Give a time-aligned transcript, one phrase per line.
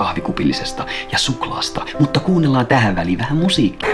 [0.00, 3.88] kahvikupillisesta ja suklaasta, mutta kuunnellaan tähän väliin vähän musiikkia.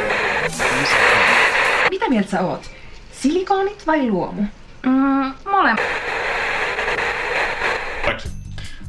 [1.91, 2.71] Mitä mieltä sä oot?
[3.13, 4.43] Silikoonit vai luomu?
[4.87, 5.81] Mm, molemmat.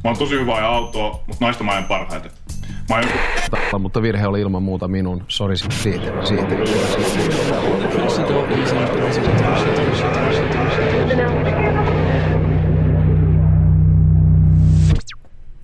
[0.04, 2.30] Mä oon tosi hyvä ajaa autoa, mutta naista mä ajan parhaiten.
[2.88, 3.78] Mä joku...
[3.78, 5.24] mutta virhe oli ilman muuta minun.
[5.28, 6.24] Sori siitä.
[6.24, 6.46] siitä.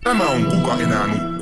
[0.05, 1.34] Tämä on Kuka enää nukkuu.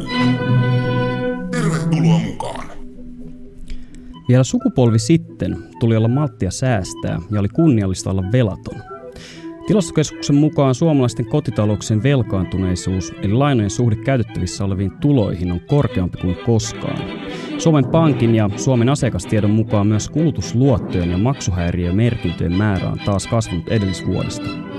[4.28, 8.82] Vielä sukupolvi sitten tuli olla malttia säästää ja oli kunniallista olla velaton.
[9.66, 16.98] Tilastokeskuksen mukaan suomalaisten kotitalouksien velkaantuneisuus eli lainojen suhde käytettävissä oleviin tuloihin on korkeampi kuin koskaan.
[17.58, 24.71] Suomen Pankin ja Suomen asiakastiedon mukaan myös kulutusluottojen ja maksuhäiriömerkintöjen määrä on taas kasvanut edellisvuodesta.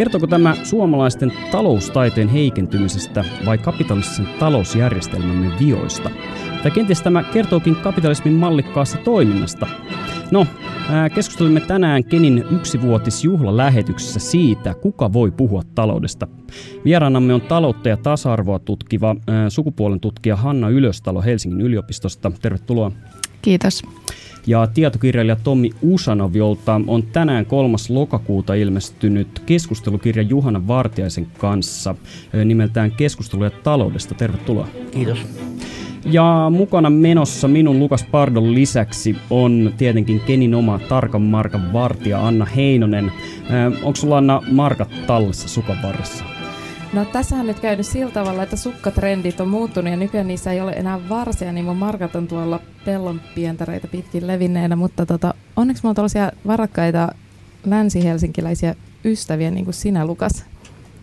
[0.00, 6.10] Kertooko tämä suomalaisten taloustaiteen heikentymisestä vai kapitalistisen talousjärjestelmämme vioista?
[6.62, 9.66] Tai kenties tämä kertookin kapitalismin mallikkaasta toiminnasta?
[10.30, 10.46] No,
[11.14, 16.28] keskustelimme tänään Kenin yksivuotisjuhlalähetyksessä siitä, kuka voi puhua taloudesta.
[16.84, 19.16] Vieraanamme on taloutta ja tasa-arvoa tutkiva
[19.48, 22.32] sukupuolen tutkija Hanna Ylöstalo Helsingin yliopistosta.
[22.42, 22.92] Tervetuloa.
[23.42, 23.82] Kiitos
[24.46, 27.76] ja tietokirjailija Tommi Usanov, jolta on tänään 3.
[27.88, 31.94] lokakuuta ilmestynyt keskustelukirja Juhana Vartiaisen kanssa
[32.44, 34.14] nimeltään Keskusteluja taloudesta.
[34.14, 34.68] Tervetuloa.
[34.90, 35.26] Kiitos.
[36.04, 42.44] Ja mukana menossa minun Lukas Pardon lisäksi on tietenkin Kenin oma tarkan markan vartija Anna
[42.44, 43.12] Heinonen.
[43.82, 46.24] Onko sulla Anna markat tallessa sukan varressa?
[46.92, 50.60] No tässä on nyt käynyt sillä tavalla, että sukkatrendit on muuttunut ja nykyään niissä ei
[50.60, 55.82] ole enää varsia, niin mun markat on tuolla pellon pientareita pitkin levinneenä, mutta tota, onneksi
[55.82, 57.08] mulla on tällaisia varakkaita
[57.66, 58.74] länsi-helsinkiläisiä
[59.04, 60.44] ystäviä, niin kuin sinä Lukas.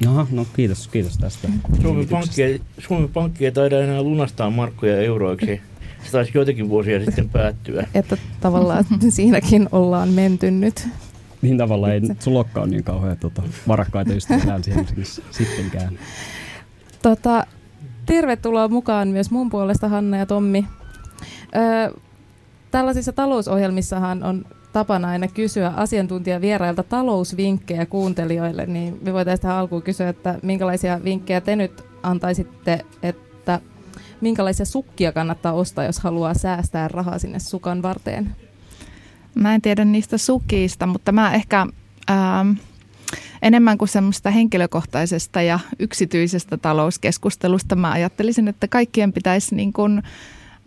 [0.08, 1.48] Aha, no kiitos, kiitos tästä.
[1.82, 5.62] Suomen Pankki, Suomen Pankki ei taida enää lunastaa markkoja euroiksi.
[6.04, 7.88] Se taisi joitakin vuosia sitten päättyä.
[7.94, 10.88] Että tavallaan siinäkin ollaan menty nyt
[11.42, 16.00] niin tavallaan ei sulla olekaan niin kauhean tota, varakkaita ystäviä Länsi-Helsingissä sittenkään.
[17.02, 17.46] Tota,
[18.06, 20.66] tervetuloa mukaan myös mun puolesta Hanna ja Tommi.
[21.56, 22.00] Ö,
[22.72, 30.10] tällaisissa talousohjelmissahan on tapana aina kysyä asiantuntijavierailta talousvinkkejä kuuntelijoille, niin me voitaisiin tähän alkuun kysyä,
[30.10, 33.60] että minkälaisia vinkkejä te nyt antaisitte, että
[34.22, 38.36] minkälaisia sukkia kannattaa ostaa, jos haluaa säästää rahaa sinne sukan varteen?
[39.38, 41.68] Mä en tiedä niistä sukista, mutta mä ehkä
[42.10, 42.52] ähm,
[43.42, 50.04] enemmän kuin semmoista henkilökohtaisesta ja yksityisestä talouskeskustelusta mä ajattelisin, että kaikkien pitäisi niin kuin,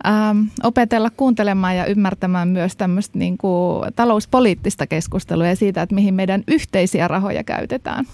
[0.07, 6.13] ähm, opetella kuuntelemaan ja ymmärtämään myös tämmöistä niin kuin talouspoliittista keskustelua ja siitä, että mihin
[6.13, 8.05] meidän yhteisiä rahoja käytetään.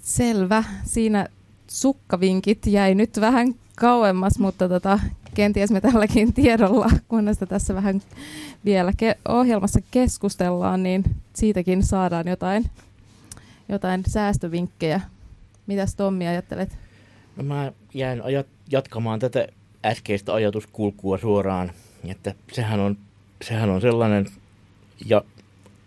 [0.00, 0.64] Selvä.
[0.84, 1.28] Siinä
[1.66, 5.00] sukkavinkit jäi nyt vähän kauemmas, mutta tota,
[5.36, 8.02] kenties me tälläkin tiedolla, kunnes tässä vähän
[8.64, 11.04] vielä ke- ohjelmassa keskustellaan, niin
[11.34, 12.70] siitäkin saadaan jotain,
[13.68, 15.00] jotain säästövinkkejä.
[15.66, 16.78] Mitäs Tommi ajattelet?
[17.36, 17.72] No mä
[18.22, 19.48] ajat, jatkamaan tätä
[19.84, 21.70] äskeistä ajatuskulkua suoraan,
[22.08, 22.96] että sehän on,
[23.42, 24.26] sehän on sellainen,
[25.06, 25.24] ja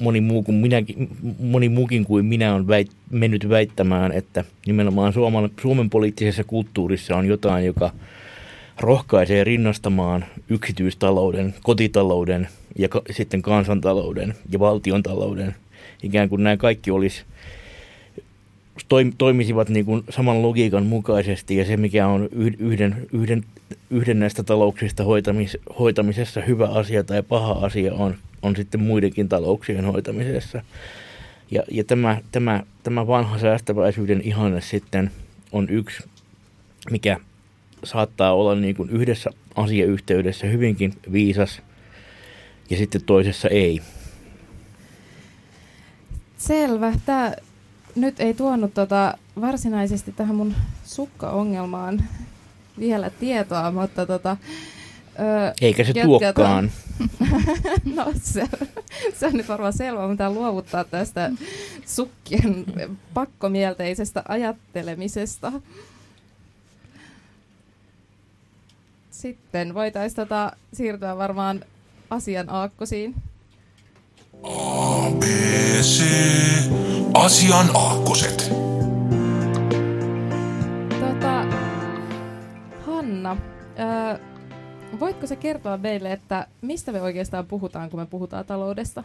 [0.02, 5.52] moni, muu kuin minäkin, moni muukin kuin minä on väit, mennyt väittämään, että nimenomaan Suomen,
[5.62, 7.92] Suomen poliittisessa kulttuurissa on jotain, joka–
[8.80, 12.48] rohkaisee rinnastamaan yksityistalouden, kotitalouden
[12.78, 15.56] ja ka- sitten kansantalouden ja valtiontalouden.
[16.04, 17.24] Ikään kuin nämä kaikki olisi
[19.18, 22.30] toimisivat niin kuin saman logiikan mukaisesti ja se mikä on
[22.60, 23.46] yhden, yhden,
[23.90, 29.86] yhden näistä talouksista hoitamis, hoitamisessa hyvä asia tai paha asia on, on sitten muidenkin talouksien
[29.86, 30.62] hoitamisessa.
[31.52, 35.12] Ja, ja tämä, tämä, tämä vanha säästäväisyyden ihanne sitten
[35.52, 36.04] on yksi,
[36.92, 37.18] mikä
[37.84, 41.62] saattaa olla niin kuin yhdessä asiayhteydessä hyvinkin viisas
[42.70, 43.82] ja sitten toisessa ei.
[46.38, 46.94] Selvä.
[47.06, 47.34] Tämä
[47.96, 52.04] nyt ei tuonut tota varsinaisesti tähän mun sukkaongelmaan
[52.80, 54.38] vielä tietoa, mutta tota,
[55.20, 56.72] Öö, Eikä se tuokkaan.
[57.96, 58.44] no se,
[59.20, 61.32] se on nyt varmaan selvä, mitä luovuttaa tästä
[61.86, 62.66] sukkien
[63.14, 65.52] pakkomielteisestä ajattelemisesta.
[69.20, 71.64] Sitten voitaisiin tota, siirtyä varmaan
[72.10, 73.16] asian aakkosiin.
[74.44, 75.24] A, B,
[75.82, 76.04] C,
[77.14, 78.52] asian aakkoset.
[81.00, 81.46] Tota,
[82.86, 83.38] Hanna,
[83.78, 84.20] ää,
[85.00, 89.04] voitko se kertoa meille, että mistä me oikeastaan puhutaan, kun me puhutaan taloudesta?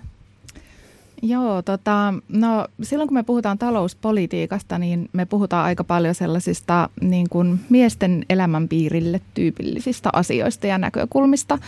[1.26, 7.28] Joo, tota, no silloin kun me puhutaan talouspolitiikasta, niin me puhutaan aika paljon sellaisista niin
[7.30, 11.58] kuin miesten elämänpiirille tyypillisistä asioista ja näkökulmista.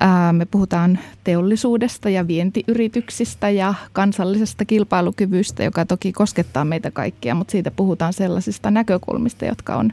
[0.00, 7.52] Ää, me puhutaan teollisuudesta ja vientiyrityksistä ja kansallisesta kilpailukyvystä, joka toki koskettaa meitä kaikkia, mutta
[7.52, 9.92] siitä puhutaan sellaisista näkökulmista, jotka on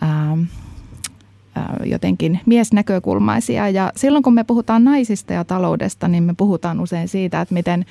[0.00, 0.38] ää,
[1.84, 3.68] jotenkin miesnäkökulmaisia.
[3.68, 7.84] Ja silloin kun me puhutaan naisista ja taloudesta, niin me puhutaan usein siitä, että miten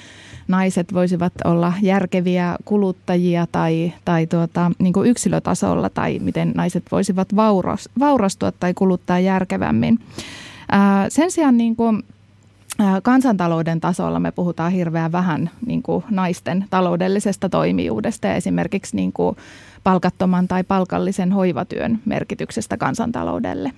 [0.48, 7.36] naiset voisivat olla järkeviä kuluttajia tai, tai tuota, niin kuin yksilötasolla tai miten naiset voisivat
[7.36, 10.00] vauras, vaurastua tai kuluttaa järkevämmin.
[11.10, 12.04] Sen sijaan niin kuin
[13.04, 19.38] kansantalouden tasolla me puhutaan hirveän vähän niin kuin naisten taloudellisesta toimijuudesta ja esimerkiksi niin kuin
[19.88, 23.72] palkattoman tai palkallisen hoivatyön merkityksestä kansantaloudelle.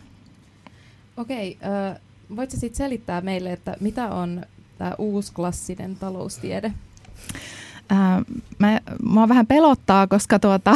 [1.18, 2.02] Okei, äh,
[2.36, 4.42] voitko sitten selittää meille, että mitä on
[4.78, 6.74] tämä uusklassinen taloustiede?
[8.60, 10.74] Mä, mua vähän pelottaa, koska tuota,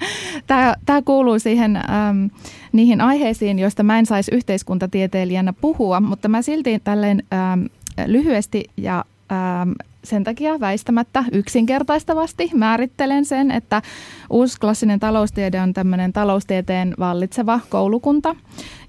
[0.86, 2.26] tämä kuuluu siihen, ähm,
[2.72, 7.64] niihin aiheisiin, joista mä en saisi yhteiskuntatieteilijänä puhua, mutta mä silti tälleen ähm,
[8.06, 9.70] lyhyesti ja ähm,
[10.06, 13.82] sen takia väistämättä yksinkertaistavasti määrittelen sen, että
[14.30, 18.36] uusi klassinen taloustiede on tämmöinen taloustieteen vallitseva koulukunta.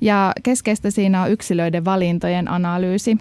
[0.01, 3.17] Ja keskeistä siinä on yksilöiden valintojen analyysi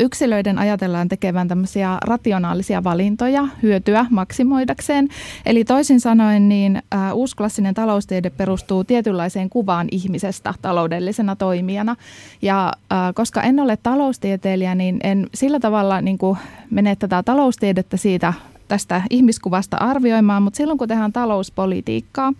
[0.00, 5.08] yksilöiden ajatellaan tekevän tämmöisiä rationaalisia valintoja hyötyä maksimoidakseen.
[5.46, 6.82] Eli toisin sanoen niin
[7.14, 11.96] uusklassinen taloustiede perustuu tietynlaiseen kuvaan ihmisestä taloudellisena toimijana.
[12.42, 12.72] Ja
[13.14, 16.38] koska en ole taloustieteilijä, niin en sillä tavalla niin kuin
[16.70, 18.32] mene tätä taloustiedettä siitä
[18.68, 22.32] tästä ihmiskuvasta arvioimaan, mutta silloin kun tehdään talouspolitiikkaa,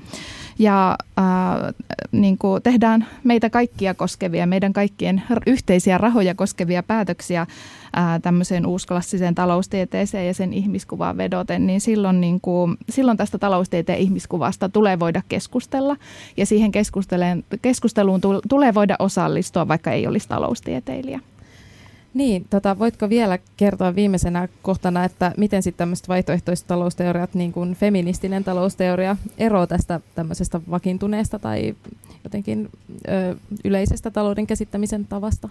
[0.59, 1.25] ja äh,
[2.13, 7.49] niin kuin tehdään meitä kaikkia koskevia, meidän kaikkien yhteisiä rahoja koskevia päätöksiä äh,
[8.23, 14.69] tämmöiseen uusklassiseen taloustieteeseen ja sen ihmiskuvaan vedoten, niin silloin, niin kuin, silloin tästä taloustieteen ihmiskuvasta
[14.69, 15.97] tulee voida keskustella
[16.37, 16.73] ja siihen
[17.63, 21.21] keskusteluun tulee voida osallistua, vaikka ei olisi taloustieteilijä.
[22.15, 27.75] Niin, tota, voitko vielä kertoa viimeisenä kohtana, että miten sitten tämmöiset vaihtoehtoiset talousteoriat, niin kuin
[27.75, 31.75] feministinen talousteoria, eroaa tästä tämmöisestä vakiintuneesta tai
[32.25, 32.69] jotenkin
[33.09, 35.49] ö, yleisestä talouden käsittämisen tavasta?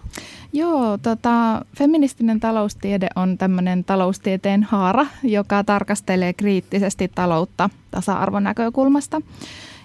[0.52, 9.22] Joo, tota, feministinen taloustiede on tämmöinen taloustieteen haara, joka tarkastelee kriittisesti taloutta tasa-arvonäkökulmasta.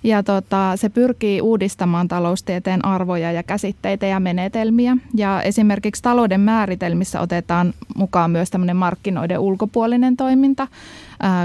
[0.03, 4.97] Ja tota, se pyrkii uudistamaan taloustieteen arvoja ja käsitteitä ja menetelmiä.
[5.15, 10.67] Ja esimerkiksi talouden määritelmissä otetaan mukaan myös tämmöinen markkinoiden ulkopuolinen toiminta,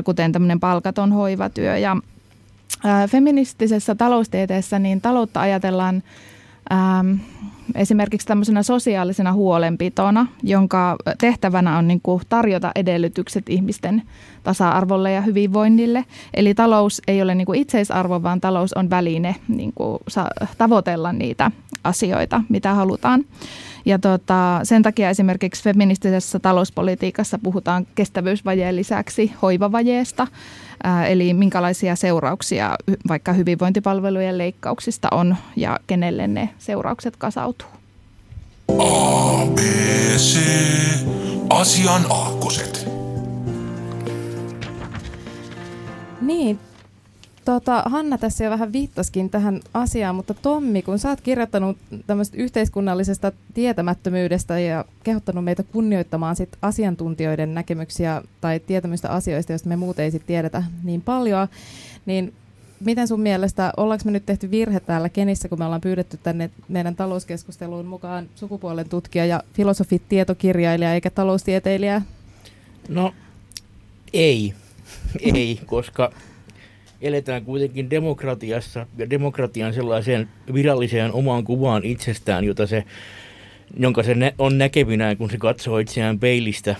[0.05, 1.77] kuten tämmöinen palkaton hoivatyö.
[1.77, 1.97] Ja
[3.11, 6.03] feministisessä taloustieteessä niin taloutta ajatellaan
[6.73, 7.13] ähm,
[7.75, 14.03] esimerkiksi tämmöisenä sosiaalisena huolenpitona, jonka tehtävänä on niin kuin tarjota edellytykset ihmisten
[14.43, 16.05] tasa-arvolle ja hyvinvoinnille.
[16.35, 19.99] Eli talous ei ole niin kuin itseisarvo, vaan talous on väline niin kuin
[20.59, 21.51] tavoitella niitä
[21.85, 23.25] asioita, mitä halutaan.
[23.85, 30.27] Ja tota, sen takia esimerkiksi feministisessä talouspolitiikassa puhutaan kestävyysvajeen lisäksi hoivavajeesta,
[31.09, 32.77] eli minkälaisia seurauksia
[33.09, 37.69] vaikka hyvinvointipalvelujen leikkauksista on ja kenelle ne seuraukset kasautuu.
[38.79, 39.59] A, B,
[40.17, 40.39] C,
[41.51, 42.89] asian aakkoset.
[46.21, 46.59] Niin,
[47.49, 52.37] Tota, Hanna tässä jo vähän viittaskin tähän asiaan, mutta Tommi, kun sä oot kirjoittanut tämmöistä
[52.37, 60.05] yhteiskunnallisesta tietämättömyydestä ja kehottanut meitä kunnioittamaan sit asiantuntijoiden näkemyksiä tai tietämystä asioista, joista me muuten
[60.05, 61.49] ei sit tiedetä niin paljon,
[62.07, 62.35] niin
[62.81, 66.51] miten sun mielestä, ollaanko me nyt tehty virhe täällä Kenissä, kun me ollaan pyydetty tänne
[66.69, 72.03] meidän talouskeskusteluun mukaan sukupuolen tutkija ja filosofit, tietokirjailija eikä taloustieteilijä?
[72.89, 73.15] No
[74.13, 74.55] ei,
[75.21, 76.13] ei, koska
[77.01, 82.85] eletään kuitenkin demokratiassa ja demokratian sellaiseen viralliseen omaan kuvaan itsestään, jota se,
[83.77, 86.77] jonka se on näkevinään, kun se katsoo itseään peilistä,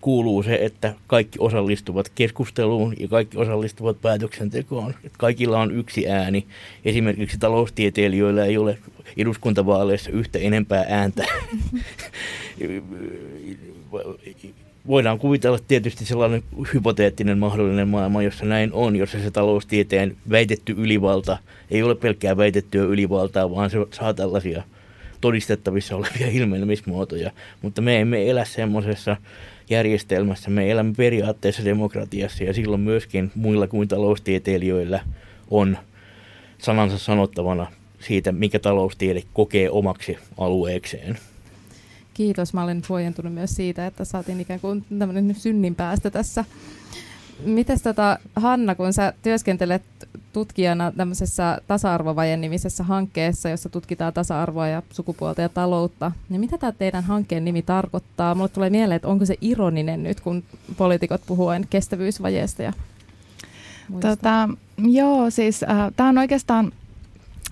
[0.00, 4.94] kuuluu se, että kaikki osallistuvat keskusteluun ja kaikki osallistuvat päätöksentekoon.
[5.04, 6.46] Että kaikilla on yksi ääni.
[6.84, 8.78] Esimerkiksi taloustieteilijöillä ei ole
[9.16, 11.24] eduskuntavaaleissa yhtä enempää ääntä
[14.86, 16.42] voidaan kuvitella tietysti sellainen
[16.74, 21.38] hypoteettinen mahdollinen maailma, jossa näin on, jossa se taloustieteen väitetty ylivalta
[21.70, 24.62] ei ole pelkkää väitettyä ylivaltaa, vaan se saa tällaisia
[25.20, 27.30] todistettavissa olevia ilmenemismuotoja.
[27.62, 29.16] Mutta me emme elä semmoisessa
[29.70, 35.00] järjestelmässä, me elämme periaatteessa demokratiassa ja silloin myöskin muilla kuin taloustieteilijöillä
[35.50, 35.78] on
[36.58, 37.66] sanansa sanottavana
[38.00, 41.18] siitä, mikä taloustiede kokee omaksi alueekseen.
[42.14, 46.44] Kiitos, mä olen huojentunut myös siitä, että saatiin ikään kuin tämmöinen synnin päästä tässä.
[47.44, 49.82] Mites tota, Hanna, kun sä työskentelet
[50.32, 56.72] tutkijana tämmöisessä tasa-arvovajen nimisessä hankkeessa, jossa tutkitaan tasa-arvoa ja sukupuolta ja taloutta, niin mitä tämä
[56.72, 58.34] teidän hankkeen nimi tarkoittaa?
[58.34, 60.42] Mulle tulee mieleen, että onko se ironinen nyt, kun
[60.76, 62.72] poliitikot puhuvat kestävyysvajeesta ja
[64.00, 66.72] Tota, joo, siis äh, tämä on oikeastaan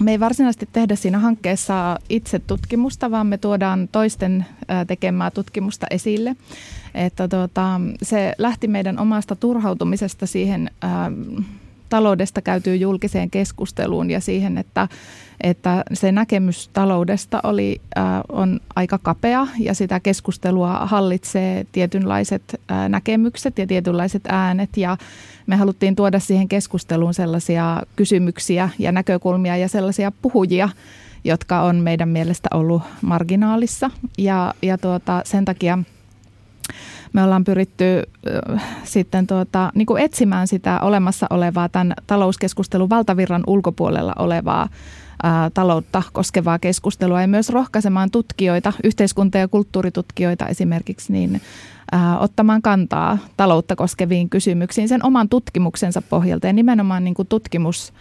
[0.00, 4.46] me ei varsinaisesti tehdä siinä hankkeessa itse tutkimusta, vaan me tuodaan toisten
[4.86, 6.36] tekemää tutkimusta esille.
[6.94, 11.12] Että tota, se lähti meidän omasta turhautumisesta siihen ää,
[11.90, 14.88] taloudesta käytyy julkiseen keskusteluun ja siihen, että,
[15.40, 22.88] että se näkemys taloudesta oli, ää, on aika kapea ja sitä keskustelua hallitsee tietynlaiset ää,
[22.88, 24.96] näkemykset ja tietynlaiset äänet ja
[25.46, 30.68] me haluttiin tuoda siihen keskusteluun sellaisia kysymyksiä ja näkökulmia ja sellaisia puhujia,
[31.24, 33.90] jotka on meidän mielestä ollut marginaalissa.
[34.18, 35.78] Ja, ja tuota, sen takia
[37.12, 38.02] me ollaan pyritty
[38.54, 44.68] äh, sitten tuota, niin kuin etsimään sitä olemassa olevaa tämän talouskeskustelun valtavirran ulkopuolella olevaa
[45.54, 51.40] taloutta koskevaa keskustelua ja myös rohkaisemaan tutkijoita, yhteiskunta- ja kulttuuritutkijoita esimerkiksi, niin
[51.92, 57.92] ää, ottamaan kantaa taloutta koskeviin kysymyksiin sen oman tutkimuksensa pohjalta ja nimenomaan niin kuin tutkimus,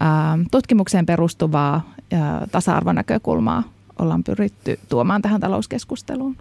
[0.00, 3.62] ää, tutkimukseen perustuvaa ää, tasa-arvonäkökulmaa
[3.98, 6.36] ollaan pyritty tuomaan tähän talouskeskusteluun.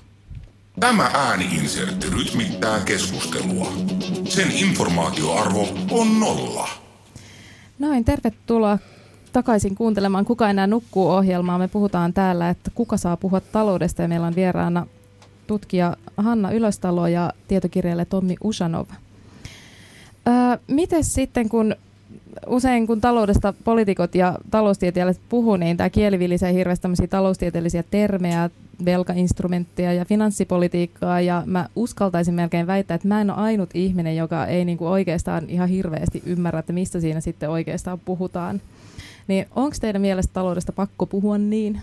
[0.79, 3.67] Tämä ääniinsertti rytmittää keskustelua.
[4.25, 6.69] Sen informaatioarvo on nolla.
[7.79, 8.77] Noin, tervetuloa
[9.33, 11.57] takaisin kuuntelemaan Kuka enää nukkuu ohjelmaa.
[11.57, 14.87] Me puhutaan täällä, että kuka saa puhua taloudesta ja meillä on vieraana
[15.47, 18.85] tutkija Hanna Ylöstalo ja tietokirjailija Tommi Usanov.
[20.27, 20.33] Öö,
[20.67, 21.75] miten sitten, kun
[22.47, 28.49] usein kun taloudesta poliitikot ja taloustieteilijät puhuu, niin tämä kieli vilisee hirveästi taloustieteellisiä termejä,
[28.85, 34.45] velkainstrumentteja ja finanssipolitiikkaa, ja mä uskaltaisin melkein väittää, että mä en ole ainut ihminen, joka
[34.45, 38.61] ei niinku oikeastaan ihan hirveästi ymmärrä, että mistä siinä sitten oikeastaan puhutaan.
[39.27, 41.81] Niin onko teidän mielestä taloudesta pakko puhua niin?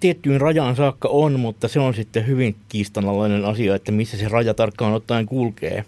[0.00, 4.54] Tiettyyn rajaan saakka on, mutta se on sitten hyvin kiistanalainen asia, että missä se raja
[4.54, 5.84] tarkkaan ottaen kulkee.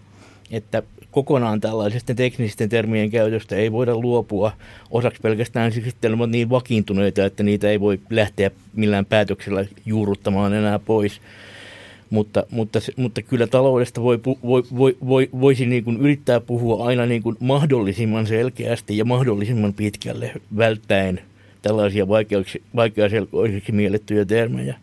[0.50, 4.52] Että kokonaan tällaisesta teknisten termien käytöstä ei voida luopua
[4.90, 9.64] osaksi pelkästään siksi, että ne ovat niin vakiintuneita, että niitä ei voi lähteä millään päätöksellä
[9.87, 11.21] juurruttamaan enää pois.
[12.11, 17.07] Mutta, mutta, mutta kyllä taloudesta voi, voi, voi, voi, voisi niin kuin yrittää puhua aina
[17.07, 21.21] niin kuin mahdollisimman selkeästi ja mahdollisimman pitkälle välttäen
[21.62, 22.09] tällaisia
[22.76, 24.76] vaikeaselkoisiksi miellettyjä termejä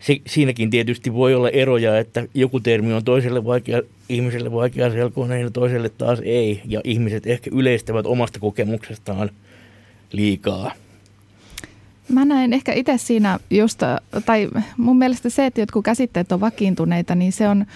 [0.00, 5.40] se, siinäkin tietysti voi olla eroja, että joku termi on toiselle vaikea, ihmiselle vaikea selkoinen
[5.40, 6.62] ja toiselle taas ei.
[6.64, 9.30] Ja ihmiset ehkä yleistävät omasta kokemuksestaan
[10.12, 10.72] liikaa.
[12.08, 13.80] Mä näen ehkä itse siinä just,
[14.26, 17.66] tai mun mielestä se, että jotkut käsitteet on vakiintuneita, niin se on,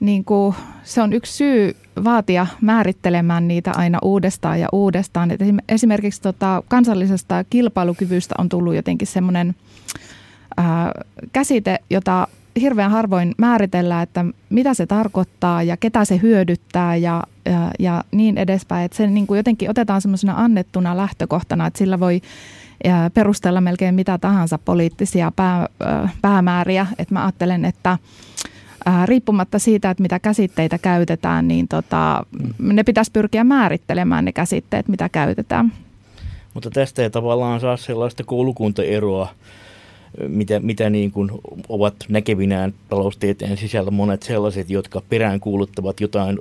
[0.00, 5.30] niin kuin, se on yksi syy vaatia määrittelemään niitä aina uudestaan ja uudestaan.
[5.30, 9.54] Et esimerkiksi tota, kansallisesta kilpailukyvystä on tullut jotenkin semmoinen
[11.32, 12.28] käsite, jota
[12.60, 18.38] hirveän harvoin määritellään, että mitä se tarkoittaa ja ketä se hyödyttää ja, ja, ja niin
[18.38, 18.84] edespäin.
[18.84, 22.20] Että se niin kuin jotenkin otetaan semmoisena annettuna lähtökohtana, että sillä voi
[23.14, 25.68] perustella melkein mitä tahansa poliittisia pää,
[26.22, 26.86] päämääriä.
[26.98, 27.98] Että mä ajattelen, että
[29.04, 32.26] riippumatta siitä, että mitä käsitteitä käytetään, niin tota,
[32.58, 35.72] ne pitäisi pyrkiä määrittelemään ne käsitteet, mitä käytetään.
[36.54, 39.28] Mutta tästä ei tavallaan saa sellaista koulukuntaeroa
[40.28, 41.30] mitä, mitä niin kuin
[41.68, 46.38] ovat näkevinään taloustieteen sisällä monet sellaiset, jotka peräänkuuluttavat jotain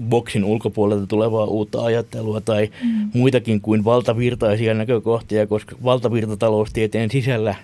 [0.00, 3.10] boksin ulkopuolelta tulevaa uutta ajattelua tai mm.
[3.14, 7.54] muitakin kuin valtavirtaisia näkökohtia, koska valtavirtataloustieteen sisällä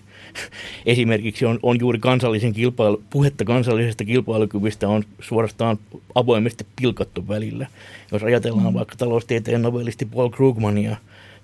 [0.86, 5.78] esimerkiksi on, on juuri kansallisen kilpailu, puhetta kansallisesta kilpailukyvystä on suorastaan
[6.14, 7.66] avoimesti pilkattu välillä.
[8.12, 8.74] Jos ajatellaan mm.
[8.74, 10.96] vaikka taloustieteen novellisti Paul Krugmania,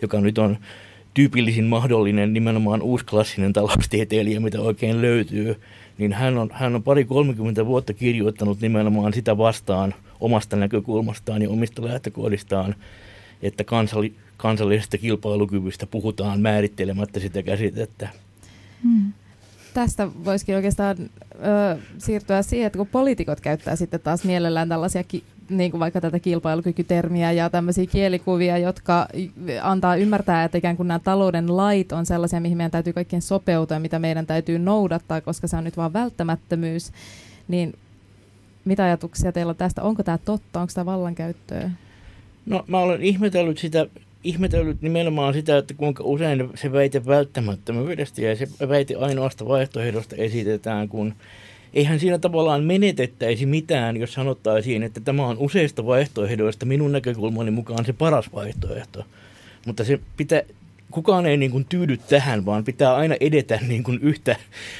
[0.03, 0.57] joka nyt on
[1.15, 5.61] tyypillisin mahdollinen nimenomaan uusklassinen taloustieteilijä, mitä oikein löytyy,
[5.99, 11.51] niin hän on, hän on pari 30 vuotta kirjoittanut nimenomaan sitä vastaan omasta näkökulmastaan ja
[11.51, 12.75] omista lähtökohdistaan,
[13.43, 18.09] että kansalli, kansallisesta kilpailukyvystä puhutaan määrittelemättä sitä käsitettä.
[18.83, 19.13] Hmm.
[19.75, 25.25] Tästä voisikin oikeastaan ö, siirtyä siihen, että kun poliitikot käyttää sitten taas mielellään tällaisia ki-
[25.51, 29.09] niin kuin vaikka tätä kilpailukykytermiä ja tämmöisiä kielikuvia, jotka
[29.63, 33.79] antaa ymmärtää, että ikään kuin nämä talouden lait on sellaisia, mihin meidän täytyy kaikkien sopeutua,
[33.79, 36.93] mitä meidän täytyy noudattaa, koska se on nyt vaan välttämättömyys.
[37.49, 37.75] Niin
[38.65, 39.83] mitä ajatuksia teillä on tästä?
[39.83, 40.61] Onko tämä totta?
[40.61, 41.71] Onko tämä vallankäyttöä?
[42.47, 43.87] No mä olen ihmetellyt sitä
[44.25, 50.89] ihmetellyt nimenomaan sitä, että kuinka usein se väite välttämättömyydestä ja se väite ainoasta vaihtoehdosta esitetään,
[50.89, 51.15] kun
[51.75, 57.85] eihän siinä tavallaan menetettäisi mitään, jos sanottaisiin, että tämä on useista vaihtoehdoista minun näkökulmani mukaan
[57.85, 59.05] se paras vaihtoehto.
[59.67, 60.43] Mutta se pitää,
[60.91, 64.37] kukaan ei niin kuin tyydy tähän, vaan pitää aina edetä niin kuin yhtä,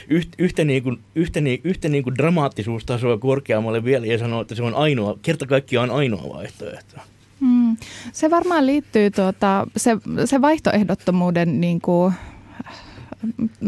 [0.09, 4.55] yhtä, yhtä, niin kuin, yhtä, niin, yhtä niin kuin dramaattisuustasoa korkeammalle vielä ja sanoa, että
[4.55, 6.97] se on ainoa, kerta kaikkiaan ainoa vaihtoehto.
[7.41, 7.77] Hmm.
[8.13, 12.13] Se varmaan liittyy, tuota, se, se vaihtoehdottomuuden, niin kuin,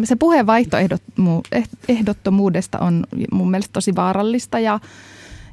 [0.04, 4.80] se puheen vaihtoehdottomuudesta on mun mielestä tosi vaarallista ja,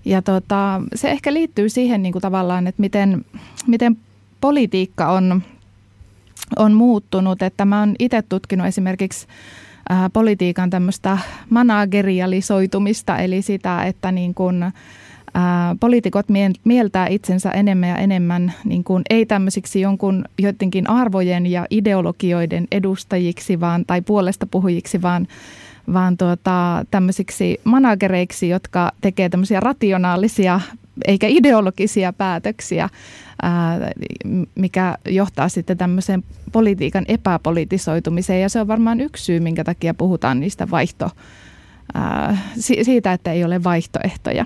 [0.06, 3.26] ja tuota, se ehkä liittyy siihen niin kuin tavallaan, että miten,
[3.68, 3.98] miten
[4.42, 5.44] politiikka on,
[6.58, 7.42] on muuttunut.
[7.42, 9.28] Että mä oon itse tutkinut esimerkiksi
[9.90, 11.18] ää, politiikan tämmöistä
[11.50, 14.64] managerialisoitumista, eli sitä, että niin kuin,
[15.34, 16.26] ää, poliitikot
[16.64, 23.60] mieltää itsensä enemmän ja enemmän niin kuin, ei tämmöisiksi jonkun joidenkin arvojen ja ideologioiden edustajiksi
[23.60, 25.28] vaan, tai puolesta puhujiksi, vaan
[25.94, 30.60] vaan tuota, tämmöisiksi managereiksi, jotka tekee tämmöisiä rationaalisia
[31.06, 32.90] eikä ideologisia päätöksiä,
[33.42, 33.80] ää,
[34.56, 38.42] mikä johtaa sitten tämmöiseen politiikan epäpolitisoitumiseen.
[38.42, 41.10] Ja se on varmaan yksi syy, minkä takia puhutaan niistä vaihto,
[41.94, 42.38] ää,
[42.82, 44.46] siitä, että ei ole vaihtoehtoja.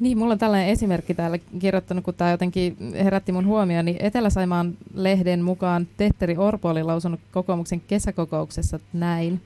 [0.00, 4.74] Niin, mulla on tällainen esimerkki täällä kirjoittanut, kun tämä jotenkin herätti mun huomioon, niin Etelä-Saimaan
[4.94, 9.40] lehden mukaan Tetteri Orpo oli lausunut kokoomuksen kesäkokouksessa näin.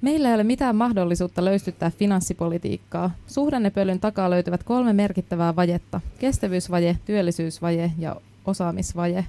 [0.00, 3.10] Meillä ei ole mitään mahdollisuutta löystyttää finanssipolitiikkaa.
[3.26, 6.00] Suhdannepölyn takaa löytyvät kolme merkittävää vajetta.
[6.18, 9.24] Kestävyysvaje, työllisyysvaje ja osaamisvaje.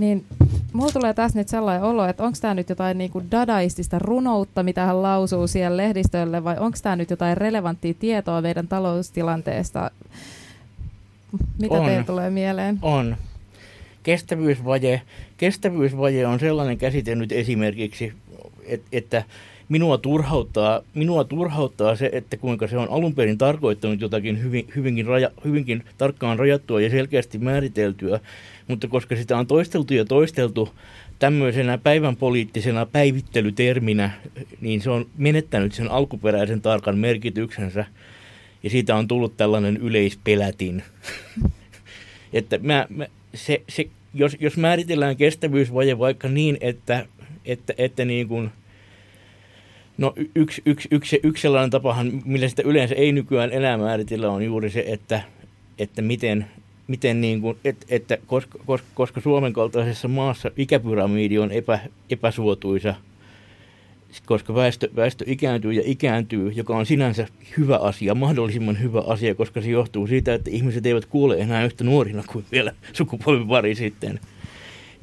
[0.00, 0.24] Niin
[0.72, 4.84] mulla tulee tässä nyt sellainen olo, että onko tämä nyt jotain niinku dadaistista runoutta, mitä
[4.84, 9.90] hän lausuu siellä lehdistölle, vai onko tämä nyt jotain relevanttia tietoa meidän taloustilanteesta?
[11.60, 11.86] Mitä on.
[11.86, 12.78] teille tulee mieleen?
[12.82, 13.16] On.
[14.02, 15.02] Kestävyysvaje.
[15.36, 18.12] Kestävyysvaje on sellainen käsite nyt esimerkiksi,
[18.66, 19.24] että, että
[19.70, 25.06] minua turhauttaa, minua turhauttaa se, että kuinka se on alun perin tarkoittanut jotakin hyvin, hyvinkin,
[25.06, 28.20] raja, hyvinkin tarkkaan rajattua ja selkeästi määriteltyä,
[28.70, 30.68] mutta koska sitä on toisteltu ja toisteltu
[31.18, 34.10] tämmöisenä päivän poliittisena päivittelyterminä,
[34.60, 37.84] niin se on menettänyt sen alkuperäisen tarkan merkityksensä
[38.62, 40.82] ja siitä on tullut tällainen yleispelätin.
[42.32, 47.06] että mä, mä, se, se, jos, jos määritellään kestävyysvaje vaikka niin, että,
[47.44, 48.50] että, että niin kuin–
[50.00, 54.42] No yksi, yksi, yksi, yksi sellainen tapahan, millä sitä yleensä ei nykyään enää määritellä, on
[54.42, 55.22] juuri se, että,
[55.78, 56.46] että miten,
[56.90, 61.78] miten niin kuin, et, että koska, koska, koska Suomen kaltaisessa maassa ikäpyramidi on epä,
[62.10, 62.94] epäsuotuisa,
[64.26, 67.26] koska väestö, väestö ikääntyy ja ikääntyy, joka on sinänsä
[67.58, 71.84] hyvä asia, mahdollisimman hyvä asia, koska se johtuu siitä, että ihmiset eivät kuole enää yhtä
[71.84, 74.20] nuorina kuin vielä sukupolvi sitten,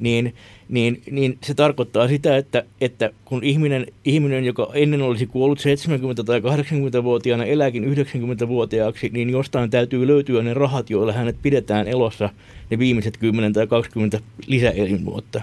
[0.00, 0.34] niin
[0.68, 6.24] niin, niin se tarkoittaa sitä, että, että kun ihminen, ihminen, joka ennen olisi kuollut 70-
[6.24, 12.30] tai 80-vuotiaana, elääkin 90-vuotiaaksi, niin jostain täytyy löytyä ne rahat, joilla hänet pidetään elossa
[12.70, 15.42] ne viimeiset 10 tai 20 lisäelinvuotta.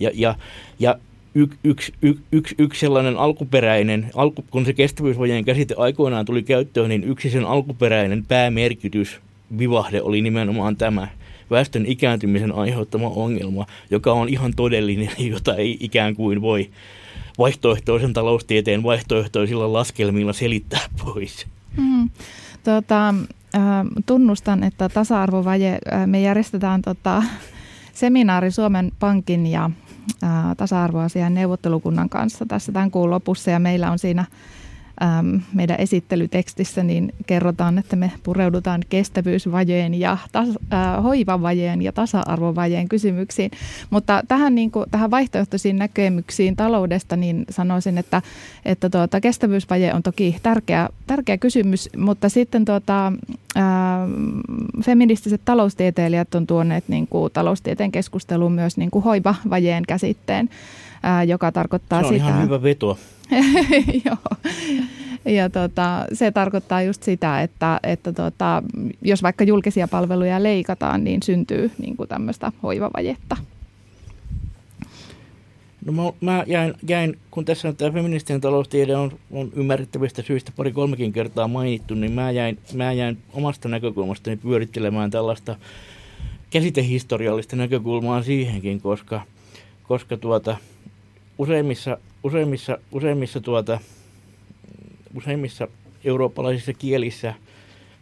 [0.00, 0.34] Ja, ja,
[0.78, 0.98] ja
[1.34, 6.88] yksi yks, yks, yks, yks sellainen alkuperäinen, alku, kun se kestävyysvajeen käsite aikoinaan tuli käyttöön,
[6.88, 9.20] niin yksi sen alkuperäinen päämerkitys,
[9.58, 11.08] vivahde oli nimenomaan tämä–
[11.54, 16.70] väestön ikääntymisen aiheuttama ongelma, joka on ihan todellinen, jota ei ikään kuin voi
[17.38, 21.46] vaihtoehtoisen taloustieteen vaihtoehtoisilla laskelmilla selittää pois.
[21.76, 22.10] Mm.
[22.64, 23.62] Tota, äh,
[24.06, 27.22] tunnustan, että tasa-arvovaje, äh, me järjestetään tota,
[27.92, 29.70] seminaari Suomen Pankin ja
[30.24, 34.24] äh, tasa-arvoasian neuvottelukunnan kanssa tässä tämän kuun lopussa ja meillä on siinä
[35.02, 42.88] äm, meidän esittelytekstissä niin kerrotaan, että me pureudutaan kestävyysvajeen ja tas, äh, hoivavajeen ja tasa-arvovajeen
[42.88, 43.50] kysymyksiin.
[43.90, 48.22] Mutta tähän, niin kuin, tähän vaihtoehtoisiin näkemyksiin taloudesta niin sanoisin, että,
[48.64, 53.12] että tuota, kestävyysvaje on toki tärkeä, tärkeä kysymys, mutta sitten tuota,
[53.56, 53.62] äh,
[54.84, 60.50] feministiset taloustieteilijät on tuoneet niin kuin, taloustieteen keskusteluun myös niin kuin hoivavajeen käsitteen,
[61.04, 62.08] äh, joka tarkoittaa sitä...
[62.08, 62.98] Se on sitä, ihan hyvä veto.
[64.06, 64.16] Joo.
[65.24, 68.62] Ja tota, se tarkoittaa just sitä, että, että tota,
[69.02, 73.36] jos vaikka julkisia palveluja leikataan, niin syntyy niin kuin tämmöistä hoivavajetta.
[75.84, 80.52] No mä, mä jäin, jäin, kun tässä on tämä feministinen taloustiede on, on ymmärrettävistä syistä
[80.56, 85.56] pari-kolmekin kertaa mainittu, niin mä jäin, mä jäin omasta näkökulmastani pyörittelemään tällaista
[86.50, 89.20] käsitehistoriallista näkökulmaa siihenkin, koska,
[89.82, 90.56] koska tuota,
[91.38, 93.78] useimmissa useimmissa, useimmissa, tuota,
[95.14, 95.68] useimmissa
[96.04, 97.34] eurooppalaisissa kielissä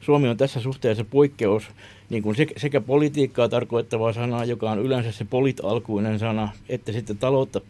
[0.02, 1.70] Suomi on tässä suhteessa poikkeus
[2.10, 7.60] niin kuin sekä politiikkaa tarkoittava sana, joka on yleensä se polit-alkuinen sana, että sitten taloutta,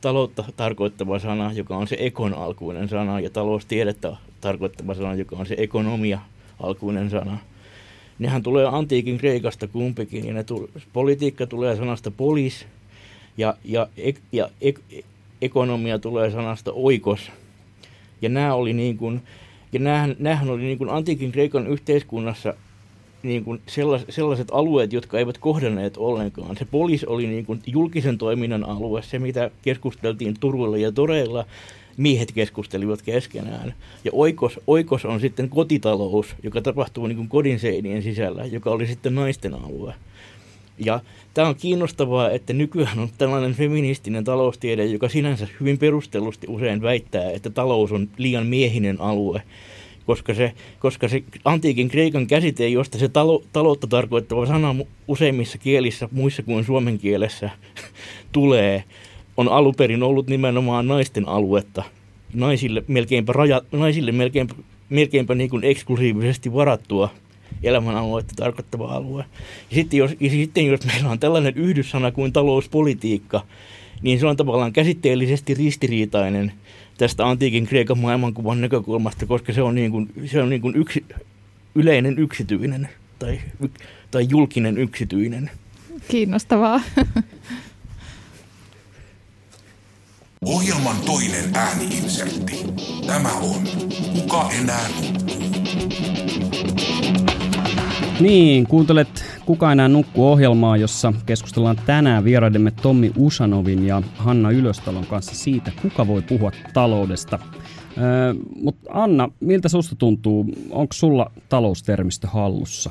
[0.00, 5.54] taloutta tarkoittava sana, joka on se ekon-alkuinen sana, ja taloustiedettä tarkoittava sana, joka on se
[5.58, 7.38] ekonomia-alkuinen sana.
[8.18, 12.66] Nehän tulee antiikin Kreikasta kumpikin, ja ne tu- politiikka tulee sanasta polis,
[13.40, 14.80] ja, ja, ja, ja ek,
[15.42, 17.30] ekonomia tulee sanasta oikos.
[18.22, 19.22] Ja nämä oli niin kuin,
[19.72, 22.54] ja näähän, näähän oli niin kuin antiikin Kreikan yhteiskunnassa
[23.22, 26.56] niin kuin sellas, sellaiset alueet, jotka eivät kohdanneet ollenkaan.
[26.56, 31.44] Se polis oli niin kuin julkisen toiminnan alue, se mitä keskusteltiin Turuilla ja Toreilla,
[31.96, 33.74] miehet keskustelivat keskenään.
[34.04, 38.86] Ja oikos, oikos on sitten kotitalous, joka tapahtuu niin kuin kodin seinien sisällä, joka oli
[38.86, 39.94] sitten naisten alue.
[40.84, 41.00] Ja
[41.34, 47.30] tämä on kiinnostavaa, että nykyään on tällainen feministinen taloustiede, joka sinänsä hyvin perustellusti usein väittää,
[47.30, 49.42] että talous on liian miehinen alue
[50.10, 54.76] koska se, koska se antiikin kreikan käsite, josta se talo, taloutta tarkoittava sana
[55.08, 57.50] useimmissa kielissä, muissa kuin suomen kielessä,
[58.32, 58.84] tulee,
[59.36, 61.82] on aluperin ollut nimenomaan naisten aluetta.
[62.34, 64.54] Naisille melkeinpä, raja, naisille melkeinpä,
[64.88, 67.10] melkeinpä niin kuin eksklusiivisesti varattua
[67.62, 69.24] elämän aluetta tarkoittava alue.
[69.70, 73.44] Ja sitten jos, ja sitten jos meillä on tällainen yhdyssana kuin talouspolitiikka,
[74.02, 76.52] niin se on tavallaan käsitteellisesti ristiriitainen
[76.98, 81.04] tästä antiikin Kreikan maailmankuvan näkökulmasta, koska se on, niin kuin, se on niin kuin yksi,
[81.74, 83.40] yleinen yksityinen tai,
[84.10, 85.50] tai julkinen yksityinen.
[86.08, 86.80] Kiinnostavaa.
[90.44, 92.56] Ohjelman toinen ääniinsertti.
[93.06, 93.68] Tämä on
[94.12, 96.49] Kuka enää nukkuu?
[98.20, 105.06] Niin, kuuntelet Kuka enää nukkuu ohjelmaa, jossa keskustellaan tänään vieraidemme Tommi Usanovin ja Hanna Ylöstalon
[105.06, 107.38] kanssa siitä, kuka voi puhua taloudesta.
[107.98, 110.46] Öö, Mutta Anna, miltä susta tuntuu?
[110.70, 112.90] Onko sulla taloustermistö hallussa?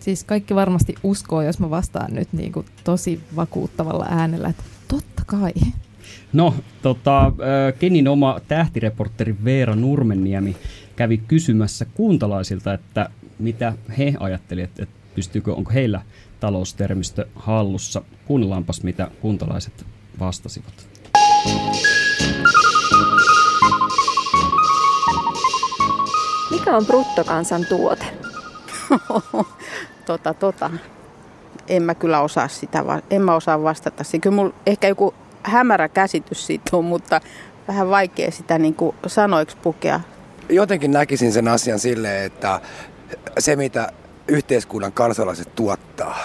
[0.00, 5.22] Siis kaikki varmasti uskoo, jos mä vastaan nyt niin kuin tosi vakuuttavalla äänellä, että totta
[5.26, 5.52] kai.
[6.32, 7.32] No, tota,
[7.78, 10.56] Kenin oma tähtireporteri Veera Nurmenniemi
[10.96, 16.02] kävi kysymässä kuntalaisilta, että mitä he ajattelivat, että pystyykö, onko heillä
[16.40, 18.02] taloustermistö hallussa.
[18.26, 19.86] Kuunnellaanpas, mitä kuntalaiset
[20.20, 20.88] vastasivat.
[26.50, 28.04] Mikä on bruttokansantuote?
[30.06, 30.70] tota, tota.
[31.68, 34.04] En mä kyllä osaa sitä, en mä osaa vastata.
[34.20, 37.20] Kyllä mulla ehkä joku hämärä käsitys siitä on, mutta
[37.68, 40.00] vähän vaikea sitä niin kuin sanoiksi pukea.
[40.48, 42.60] Jotenkin näkisin sen asian silleen, että
[43.38, 43.92] se mitä
[44.28, 46.18] yhteiskunnan kansalaiset tuottaa.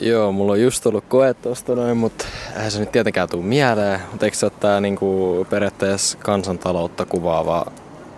[0.00, 2.24] Joo, mulla on just ollut koe tuosta noin, mutta
[2.56, 4.00] eihän se nyt tietenkään tule mieleen.
[4.10, 7.66] Mutta eikö se ole tämä niinku, periaatteessa kansantaloutta kuvaava,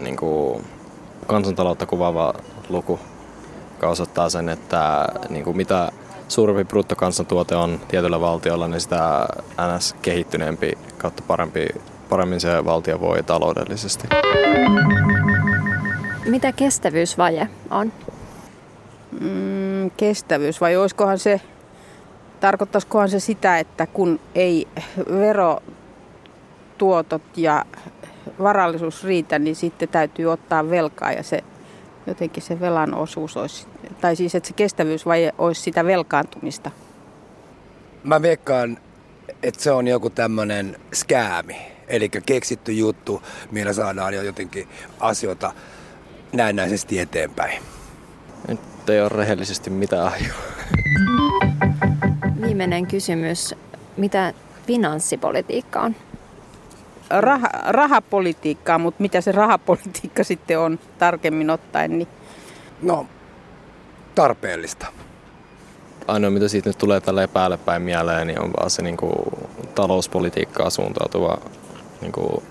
[0.00, 0.62] niinku,
[1.26, 2.34] kansantaloutta kuvaava
[2.68, 3.00] luku,
[3.72, 5.92] joka osoittaa sen, että niinku, mitä
[6.28, 9.26] suurempi bruttokansantuote on tietyllä valtiolla, niin sitä
[9.76, 9.94] ns.
[10.02, 11.66] kehittyneempi kautta parempi,
[12.08, 14.08] paremmin se valtio voi taloudellisesti.
[16.26, 17.92] Mitä kestävyysvaje on?
[19.20, 21.40] Mm, kestävyys vai olisikohan se,
[22.40, 24.68] tarkoittaisikohan se sitä, että kun ei
[25.20, 25.62] verotuotot
[27.36, 27.64] ja
[28.42, 31.44] varallisuus riitä, niin sitten täytyy ottaa velkaa ja se
[32.06, 33.66] jotenkin se velan osuus olisi,
[34.00, 36.70] tai siis että se kestävyysvaje olisi sitä velkaantumista.
[38.04, 38.78] Mä veikkaan,
[39.42, 41.56] että se on joku tämmöinen skäämi,
[41.88, 44.68] eli keksitty juttu, millä saadaan jo jotenkin
[45.00, 45.52] asioita
[46.36, 47.62] näennäisesti eteenpäin.
[48.48, 50.34] Nyt ei ole rehellisesti mitään ajua.
[52.42, 53.54] Viimeinen kysymys.
[53.96, 54.32] Mitä
[54.66, 55.96] finanssipolitiikka on?
[57.10, 61.98] Rah- rahapolitiikkaa, mutta mitä se rahapolitiikka sitten on tarkemmin ottaen?
[61.98, 62.08] Niin...
[62.82, 63.06] No,
[64.14, 64.86] tarpeellista.
[66.08, 69.12] Ainoa mitä siitä nyt tulee tälle päälle päin mieleen, niin on vaan se niin kuin,
[69.74, 71.38] talouspolitiikkaa suuntautuva
[72.00, 72.42] niin kuin,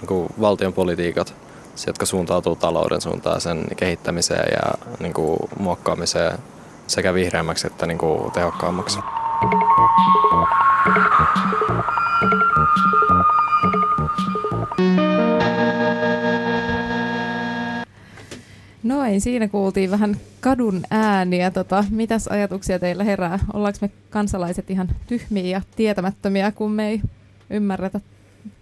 [0.00, 1.41] niin kuin valtion politiikat
[1.86, 6.38] jotka suuntautuu talouden suuntaan sen kehittämiseen ja niin kuin, muokkaamiseen
[6.86, 8.98] sekä vihreämmäksi että niin kuin, tehokkaammaksi.
[18.82, 21.50] Noin, siinä kuultiin vähän kadun ääniä.
[21.50, 23.38] Tota, mitäs ajatuksia teillä herää?
[23.52, 27.00] Ollaanko me kansalaiset ihan tyhmiä ja tietämättömiä, kun me ei
[27.50, 28.00] ymmärretä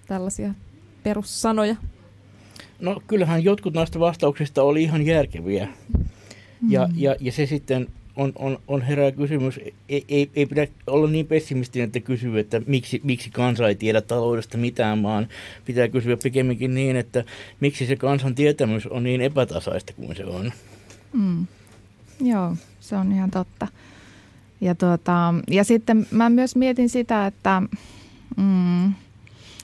[0.06, 0.54] tällaisia
[1.02, 1.76] perussanoja?
[2.80, 5.68] No kyllähän jotkut näistä vastauksista oli ihan järkeviä.
[6.68, 6.94] Ja, mm.
[6.96, 11.26] ja, ja se sitten on, on, on herää kysymys, ei, ei, ei pidä olla niin
[11.26, 15.28] pessimistinen, että kysyy, että miksi, miksi kansa ei tiedä taloudesta mitään, vaan
[15.64, 17.24] pitää kysyä pikemminkin niin, että
[17.60, 20.52] miksi se kansan tietämys on niin epätasaista kuin se on.
[21.12, 21.46] Mm.
[22.20, 23.68] Joo, se on ihan totta.
[24.60, 27.62] Ja, tuota, ja sitten mä myös mietin sitä, että
[28.36, 28.94] mm,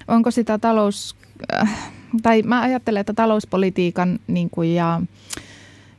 [0.09, 1.17] onko sitä talous,
[1.55, 5.01] äh, tai mä ajattelen, että talouspolitiikan niin kuin ja,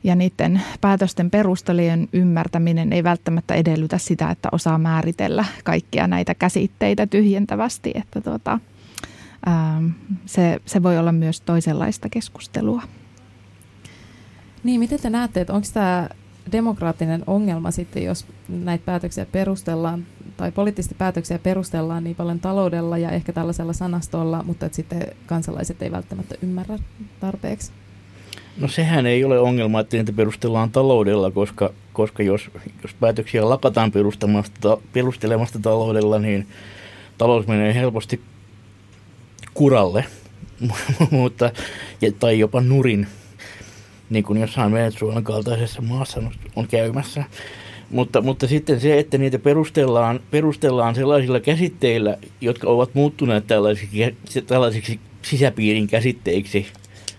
[0.04, 7.06] ja niiden päätösten perustelujen ymmärtäminen ei välttämättä edellytä sitä, että osaa määritellä kaikkia näitä käsitteitä
[7.06, 8.58] tyhjentävästi, että tuota,
[9.48, 9.86] ähm,
[10.26, 12.82] se, se voi olla myös toisenlaista keskustelua.
[14.64, 16.08] Niin, miten te näette, että onko tämä
[16.52, 20.06] demokraattinen ongelma sitten, jos näitä päätöksiä perustellaan,
[20.38, 25.82] tai poliittisesti päätöksiä perustellaan niin paljon taloudella ja ehkä tällaisella sanastolla, mutta että sitten kansalaiset
[25.82, 26.78] ei välttämättä ymmärrä
[27.20, 27.72] tarpeeksi?
[28.56, 32.50] No sehän ei ole ongelma, että niitä perustellaan taloudella, koska, koska jos,
[32.82, 36.46] jos päätöksiä lakataan perustelemasta, perustelemasta taloudella, niin
[37.18, 38.20] talous menee helposti
[39.54, 40.04] kuralle,
[41.10, 41.50] mutta,
[42.18, 43.06] tai jopa nurin
[44.10, 46.22] niin kuin jossain Venezuelan kaltaisessa maassa
[46.56, 47.24] on käymässä.
[47.90, 55.00] Mutta, mutta sitten se, että niitä perustellaan, perustellaan sellaisilla käsitteillä, jotka ovat muuttuneet tällaisiksi, tällaisiksi
[55.22, 56.66] sisäpiirin käsitteiksi,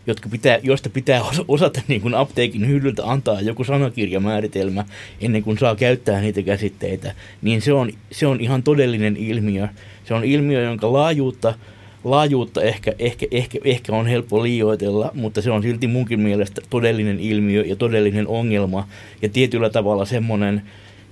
[0.08, 4.86] jotka pitää, joista pitää osata niin kuin apteekin hyllyltä antaa joku sanakirjamääritelmä
[5.22, 9.68] ennen kuin saa käyttää niitä käsitteitä, niin se on, se on ihan todellinen ilmiö.
[10.06, 11.54] Se on ilmiö, jonka laajuutta–
[12.04, 17.20] laajuutta ehkä, ehkä, ehkä, ehkä on helppo liioitella, mutta se on silti munkin mielestä todellinen
[17.20, 18.88] ilmiö ja todellinen ongelma
[19.22, 20.62] ja tietyllä tavalla semmoinen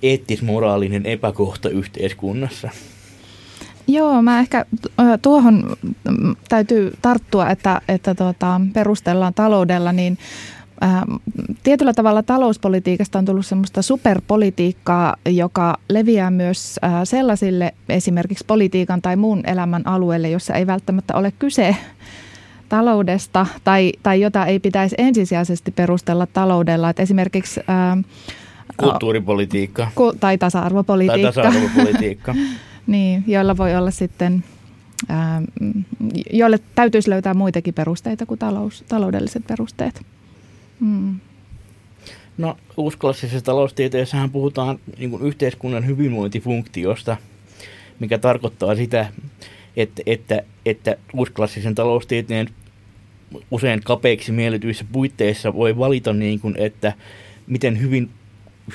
[0.02, 2.70] eettis-moraalinen epäkohta yhteiskunnassa.
[3.86, 4.66] Joo, mä ehkä
[5.22, 5.76] tuohon
[6.48, 10.18] täytyy tarttua, että, että tuota, perustellaan taloudella, niin
[10.82, 11.02] Äh,
[11.62, 19.16] tietyllä tavalla talouspolitiikasta on tullut semmoista superpolitiikkaa, joka leviää myös äh, sellaisille esimerkiksi politiikan tai
[19.16, 21.76] muun elämän alueelle, jossa ei välttämättä ole kyse
[22.68, 26.90] taloudesta tai, tai jota ei pitäisi ensisijaisesti perustella taloudella.
[26.90, 27.96] Et esimerkiksi ää,
[28.76, 29.88] Kulttuuripolitiikka.
[29.94, 31.32] Ku, tai tasa-arvopolitiikka.
[31.32, 32.34] Tai tasa-arvopolitiikka.
[32.86, 34.44] niin, joilla voi olla sitten,
[35.08, 35.42] ää,
[36.32, 40.02] joille täytyisi löytää muitakin perusteita kuin talous, taloudelliset perusteet.
[40.80, 41.20] Hmm.
[42.38, 47.16] No uusklassisessa taloustieteessähän puhutaan niin kuin yhteiskunnan hyvinvointifunktiosta,
[48.00, 49.12] mikä tarkoittaa sitä,
[49.76, 52.48] että, että, että uusklassisen taloustieteen
[53.50, 56.92] usein kapeiksi mielletyissä puitteissa voi valita, niin kuin, että
[57.46, 58.10] miten hyvin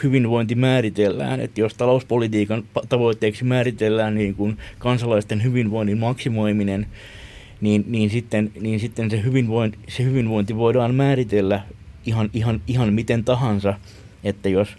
[0.03, 1.39] hyvinvointi määritellään.
[1.39, 6.85] Että jos talouspolitiikan tavoitteeksi määritellään niin kuin kansalaisten hyvinvoinnin maksimoiminen,
[7.61, 11.61] niin, niin, sitten, niin sitten se, hyvinvointi, se hyvinvointi voidaan määritellä
[12.05, 13.73] ihan, ihan, ihan miten tahansa,
[14.23, 14.69] että jos,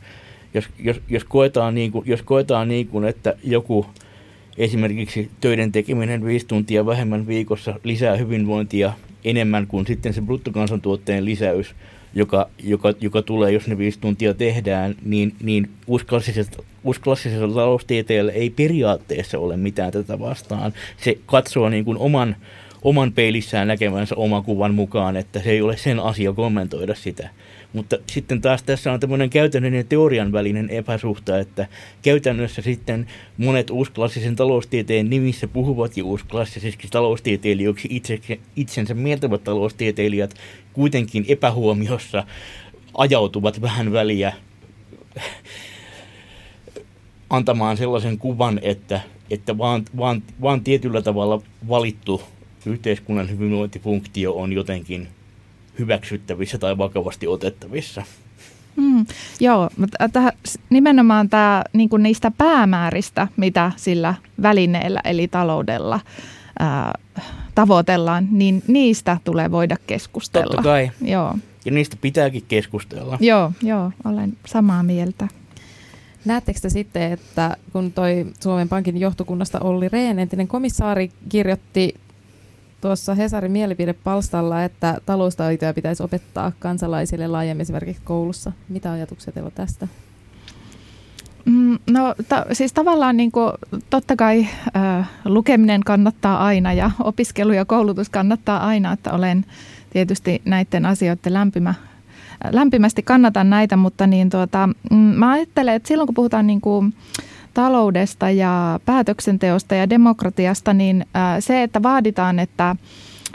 [0.54, 3.87] jos, jos, jos koetaan, niin kuin, jos koetaan niin kuin, että joku
[4.58, 8.92] esimerkiksi töiden tekeminen viisi tuntia vähemmän viikossa lisää hyvinvointia
[9.24, 11.74] enemmän kuin sitten se bruttokansantuotteen lisäys,
[12.14, 15.70] joka, joka, joka tulee, jos ne viisi tuntia tehdään, niin, niin
[16.84, 20.72] uusklassisella taloustieteellä ei periaatteessa ole mitään tätä vastaan.
[20.96, 22.37] Se katsoo niin kuin oman
[22.85, 27.29] oman peilissään näkemänsä oman kuvan mukaan, että se ei ole sen asia kommentoida sitä.
[27.73, 31.66] Mutta sitten taas tässä on tämmöinen käytännön ja teorian välinen epäsuhta, että
[32.03, 33.07] käytännössä sitten
[33.38, 38.20] monet uusklassisen taloustieteen nimissä puhuvat ja uusklassisiksi taloustieteilijöiksi itse,
[38.57, 40.35] itsensä mieltävät taloustieteilijät
[40.73, 42.25] kuitenkin epähuomiossa
[42.94, 44.33] ajautuvat vähän väliä
[47.31, 52.23] antamaan sellaisen kuvan, että, että vaan, vaan, vaan tietyllä tavalla valittu
[52.66, 55.09] yhteiskunnan hyvinvointifunktio on jotenkin
[55.79, 58.03] hyväksyttävissä tai vakavasti otettavissa.
[58.77, 59.07] Mm,
[59.40, 60.33] joo, mutta täh,
[60.70, 66.00] nimenomaan tämä niin niistä päämääristä, mitä sillä välineellä eli taloudella
[66.59, 66.92] ää,
[67.55, 70.46] tavoitellaan, niin niistä tulee voida keskustella.
[70.46, 70.90] Totta kai.
[71.03, 71.35] Joo.
[71.64, 73.18] Ja niistä pitääkin keskustella.
[73.20, 75.29] Joo, joo, olen samaa mieltä.
[76.24, 81.94] Näettekö te sitten, että kun toi Suomen Pankin johtokunnasta Olli Rehn, entinen komissaari, kirjoitti
[82.85, 88.53] tuossa Hesarin mielipidepalstalla, että taloustaitoja pitäisi opettaa kansalaisille laajemmin esimerkiksi koulussa.
[88.68, 89.88] Mitä ajatuksia teillä on tästä?
[91.44, 93.53] Mm, no ta, siis tavallaan niin kuin,
[93.90, 99.44] totta kai äh, lukeminen kannattaa aina ja opiskelu ja koulutus kannattaa aina, että olen
[99.90, 101.75] tietysti näiden asioiden lämpimä,
[102.53, 106.94] lämpimästi kannatan näitä, mutta niin tuota, mm, mä ajattelen, että silloin kun puhutaan niin kuin,
[107.55, 111.07] taloudesta ja päätöksenteosta ja demokratiasta, niin
[111.40, 112.77] se, että vaaditaan, että,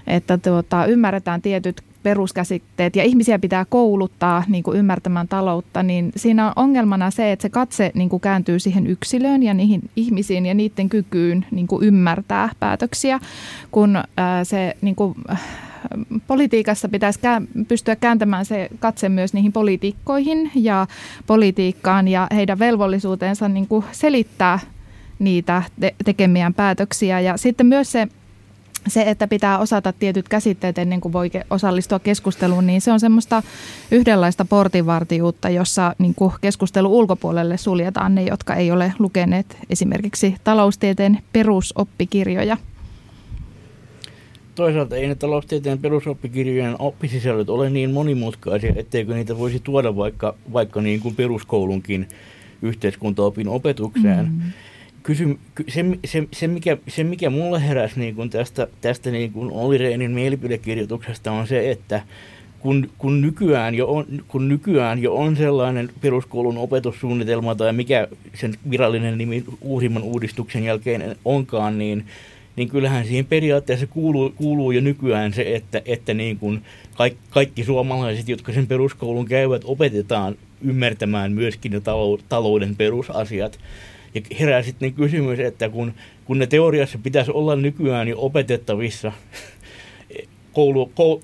[0.08, 6.48] että tuota, ymmärretään tietyt peruskäsitteet ja ihmisiä pitää kouluttaa niin kuin ymmärtämään taloutta, niin siinä
[6.48, 10.54] on ongelmana se, että se katse niin kuin kääntyy siihen yksilöön ja niihin ihmisiin ja
[10.54, 13.20] niiden kykyyn niin kuin ymmärtää päätöksiä,
[13.72, 14.04] kun
[14.44, 15.16] se niin kuin,
[16.28, 17.20] politiikassa pitäisi
[17.68, 20.88] pystyä kääntämään se katse myös niihin poliitikkoihin ja
[21.28, 24.60] politiikkaan ja heidän velvollisuutensa niin kuin selittää
[25.20, 27.20] niitä te- tekemiään päätöksiä.
[27.20, 28.08] Ja sitten myös se
[28.88, 33.44] se, että pitää osata tietyt käsitteet ennen kuin voi osallistua keskusteluun, niin se on semmoista
[33.92, 41.20] yhdenlaista portinvartijuutta, jossa niin kuin keskustelu ulkopuolelle suljetaan ne, jotka ei ole lukeneet esimerkiksi taloustieteen
[41.34, 42.58] perusoppikirjoja.
[44.60, 50.82] Toisaalta ei ne taloustieteen perusoppikirjojen oppisisällöt ole niin monimutkaisia, etteikö niitä voisi tuoda vaikka, vaikka
[50.82, 52.08] niin kuin peruskoulunkin
[52.62, 54.26] yhteiskuntaopin opetukseen.
[54.26, 54.41] Mm
[55.04, 59.52] kysy, se, se, se, mikä, se, mikä mulle heräsi niin kun tästä, tästä niin kun
[59.52, 62.02] Olli Rehnin mielipidekirjoituksesta on se, että
[62.60, 68.54] kun, kun, nykyään jo on, kun nykyään jo on sellainen peruskoulun opetussuunnitelma tai mikä sen
[68.69, 72.06] virallinen nimi uusimman uudistuksen jälkeen onkaan, niin,
[72.60, 76.62] niin kyllähän siihen periaatteessa kuuluu, kuuluu jo nykyään se, että, että niin kuin
[76.95, 81.82] kaikki, kaikki suomalaiset, jotka sen peruskoulun käyvät, opetetaan ymmärtämään myöskin ne
[82.30, 83.60] talouden perusasiat.
[84.15, 85.93] Ja herää sitten kysymys, että kun,
[86.26, 89.12] kun ne teoriassa pitäisi olla nykyään jo opetettavissa,
[90.54, 91.22] koulu, koulu,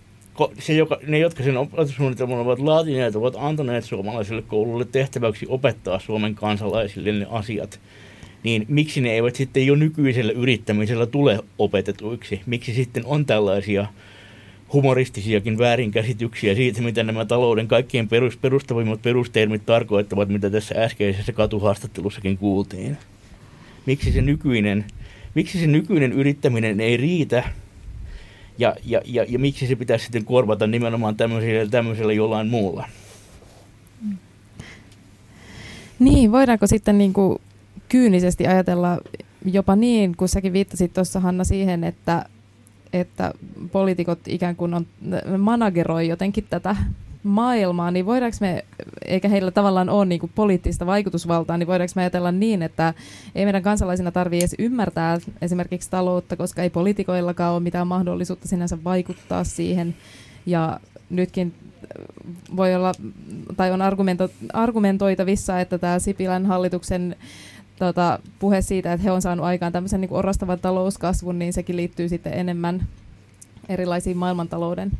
[0.60, 6.36] se, joka, ne, jotka sen opetussuunnitelman ovat laatineet, ovat antaneet suomalaiselle koululle tehtäväksi opettaa Suomen
[6.36, 7.80] kansalaisille ne asiat,
[8.46, 12.42] niin miksi ne eivät sitten jo nykyisellä yrittämisellä tule opetetuiksi?
[12.46, 13.88] Miksi sitten on tällaisia
[14.74, 22.38] humoristisiakin väärinkäsityksiä siitä, mitä nämä talouden kaikkien perus, perustavimmat perustermit tarkoittavat, mitä tässä äskeisessä katuhaastattelussakin
[22.38, 22.98] kuultiin.
[23.86, 24.86] Miksi se nykyinen,
[25.36, 27.44] miksi se nykyinen yrittäminen ei riitä
[28.58, 32.90] ja, ja, ja, ja miksi se pitäisi sitten korvata nimenomaan tämmöisellä, tämmöisellä jollain muulla?
[36.00, 37.40] Niin, voidaanko sitten niin kuin
[37.90, 38.98] kyynisesti ajatella
[39.46, 42.26] jopa niin, kun säkin viittasit tuossa Hanna siihen, että
[42.94, 43.34] että
[43.72, 44.88] poliitikot ikään kuin on,
[45.38, 46.76] manageroi jotenkin tätä
[47.24, 48.66] maailmaa, niin voidaanko me,
[49.06, 52.94] eikä heillä tavallaan ole niin poliittista vaikutusvaltaa, niin voidaanko me ajatella niin, että
[53.36, 58.78] ei meidän kansalaisina tarvitse edes ymmärtää esimerkiksi taloutta, koska ei poliitikoillakaan ole mitään mahdollisuutta sinänsä
[58.84, 59.96] vaikuttaa siihen.
[60.46, 61.54] Ja nytkin
[62.56, 62.92] voi olla,
[63.58, 67.16] tai on argumento, argumentoitavissa, että tämä Sipilän hallituksen
[67.80, 72.10] tota, puhe siitä, että he on saanut aikaan tämmöisen niin orastavan talouskasvun, niin sekin liittyy
[72.10, 72.88] sitten enemmän
[73.70, 74.92] erilaisiin maailmantalouden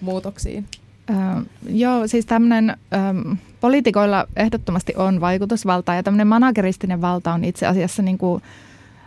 [0.00, 0.66] muutoksiin.
[1.10, 7.66] Äh, joo, siis tämmöinen ähm, poliitikoilla ehdottomasti on vaikutusvalta ja tämmöinen manageristinen valta on itse
[7.66, 8.42] asiassa niin kuin,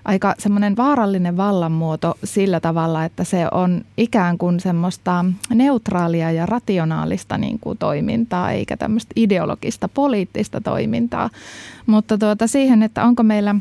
[0.06, 7.38] aika semmoinen vaarallinen vallanmuoto sillä tavalla, että se on ikään kuin semmoista neutraalia ja rationaalista
[7.38, 11.30] niin kuin toimintaa, eikä tämmöistä ideologista poliittista toimintaa.
[11.86, 13.56] Mutta tuota siihen, että onko meillä,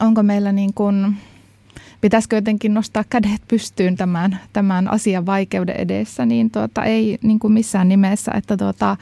[0.00, 1.16] onko meillä niin kuin,
[2.00, 7.52] pitäisikö jotenkin nostaa kädet pystyyn tämän, tämän asian vaikeuden edessä, niin tuota, ei niin kuin
[7.52, 8.32] missään nimessä.
[8.34, 8.96] Että tuota,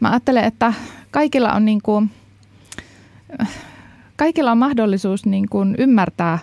[0.00, 0.72] mä ajattelen, että
[1.10, 2.10] kaikilla on niin kuin,
[4.20, 6.38] kaikilla on mahdollisuus niin kuin ymmärtää,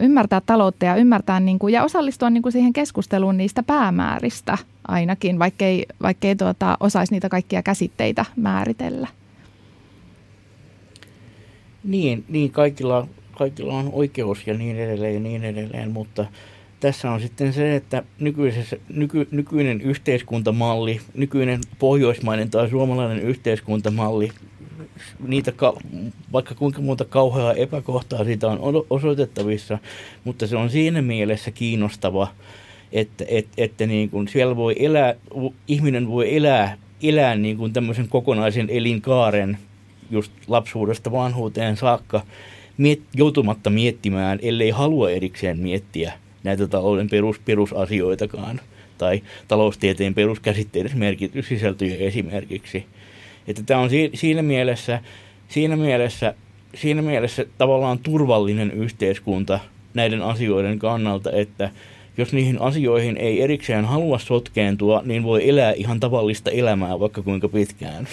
[0.00, 5.38] ymmärtää taloutta ja ymmärtää niin kuin, ja osallistua niin kuin siihen keskusteluun niistä päämääristä ainakin,
[5.38, 9.08] vaikkei, vaikkei tuota, osaisi niitä kaikkia käsitteitä määritellä.
[11.84, 16.26] Niin, niin kaikilla, kaikilla on oikeus ja niin edelleen ja niin edelleen, mutta
[16.80, 24.32] tässä on sitten se, että nykyisessä, nyky, nykyinen yhteiskuntamalli, nykyinen pohjoismainen tai suomalainen yhteiskuntamalli
[25.28, 25.52] niitä,
[26.32, 29.78] vaikka kuinka monta kauheaa epäkohtaa siitä on osoitettavissa,
[30.24, 32.28] mutta se on siinä mielessä kiinnostava,
[32.92, 35.14] että, että, että niin kuin siellä voi elää,
[35.68, 39.58] ihminen voi elää, elää niin kuin tämmöisen kokonaisen elinkaaren
[40.10, 42.22] just lapsuudesta vanhuuteen saakka,
[42.76, 46.12] miet, joutumatta miettimään, ellei halua erikseen miettiä
[46.44, 48.60] näitä talouden perus, perusasioitakaan
[48.98, 52.86] tai taloustieteen peruskäsitteiden merkityssisältöjä esimerkiksi–
[53.50, 55.00] että tämä on siinä mielessä,
[55.48, 56.34] siinä mielessä,
[56.74, 59.60] siinä mielessä tavallaan turvallinen yhteiskunta
[59.94, 61.70] näiden asioiden kannalta, että
[62.18, 67.48] jos niihin asioihin ei erikseen halua sotkeentua, niin voi elää ihan tavallista elämää vaikka kuinka
[67.48, 68.08] pitkään.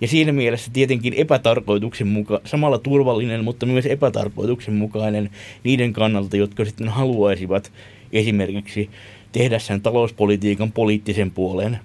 [0.00, 5.30] Ja siinä mielessä tietenkin epätarkoituksenmukainen, samalla turvallinen, mutta myös epätarkoituksenmukainen
[5.64, 7.72] niiden kannalta, jotka sitten haluaisivat
[8.12, 8.90] esimerkiksi
[9.32, 11.78] tehdä sen talouspolitiikan poliittisen puolen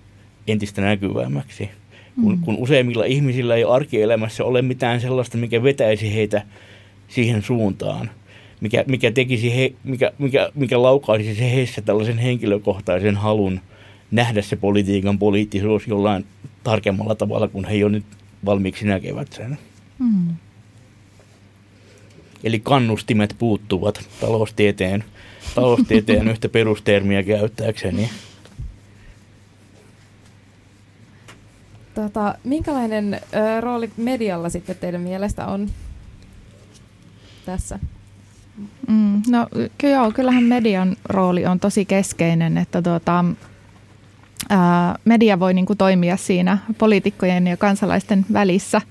[0.47, 1.69] entistä näkyvämmäksi.
[2.21, 2.41] Kun, mm.
[2.41, 6.41] kun useimmilla ihmisillä ei arkielämässä ole mitään sellaista, mikä vetäisi heitä
[7.07, 8.09] siihen suuntaan,
[8.61, 13.59] mikä, mikä, tekisi he, mikä, mikä, mikä laukaisi se heissä tällaisen henkilökohtaisen halun
[14.11, 16.25] nähdä se politiikan poliittisuus jollain
[16.63, 18.03] tarkemmalla tavalla, kun he jo nyt
[18.45, 19.57] valmiiksi näkevät sen.
[19.99, 20.35] Mm.
[22.43, 25.03] eli kannustimet puuttuvat taloustieteen,
[25.55, 28.09] taloustieteen yhtä perustermiä käyttääkseni.
[31.93, 35.69] Tota, minkälainen ö, rooli medialla sitten teidän mielestä on
[37.45, 37.79] tässä?
[38.87, 39.47] Mm, no
[39.83, 43.25] joo, kyllähän median rooli on tosi keskeinen, että tuota,
[44.49, 48.81] ää, media voi niin kuin toimia siinä poliitikkojen ja kansalaisten välissä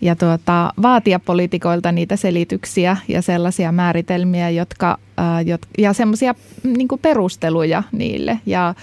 [0.00, 6.88] ja tuota, vaatia poliitikoilta niitä selityksiä ja sellaisia määritelmiä, jotka, ää, jot, ja semmoisia niin
[7.02, 8.38] perusteluja niille.
[8.46, 8.74] Ja,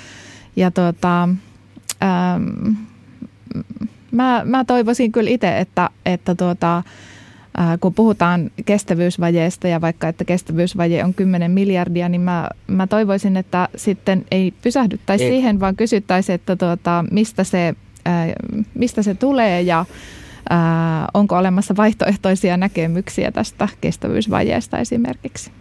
[0.55, 1.29] ja tuota,
[4.11, 6.83] mä, mä toivoisin kyllä itse, että, että tuota,
[7.79, 13.69] kun puhutaan kestävyysvajeesta ja vaikka, että kestävyysvaje on 10 miljardia, niin mä, mä toivoisin, että
[13.75, 15.31] sitten ei pysähdyttäisi ei.
[15.31, 17.75] siihen, vaan kysyttäisiin, että tuota, mistä, se,
[18.73, 19.85] mistä se tulee ja
[21.13, 25.51] onko olemassa vaihtoehtoisia näkemyksiä tästä kestävyysvajeesta esimerkiksi.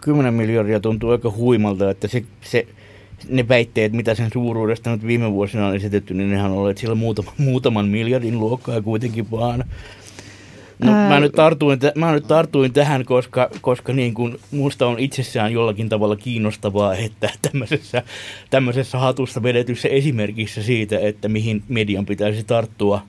[0.00, 2.66] 10 no, miljardia tuntuu aika huimalta, että se, se
[3.28, 6.94] ne väitteet, mitä sen suuruudesta nyt viime vuosina on esitetty, niin nehän on olleet siellä
[6.94, 9.64] muutama, muutaman miljardin luokkaa kuitenkin vaan.
[10.78, 15.52] No, mä, nyt tartuin, mä nyt tartuin tähän, koska, koska niin kuin musta on itsessään
[15.52, 18.02] jollakin tavalla kiinnostavaa, että tämmöisessä,
[18.50, 23.02] tämmöisessä hatussa vedetyssä esimerkissä siitä, että mihin median pitäisi tarttua,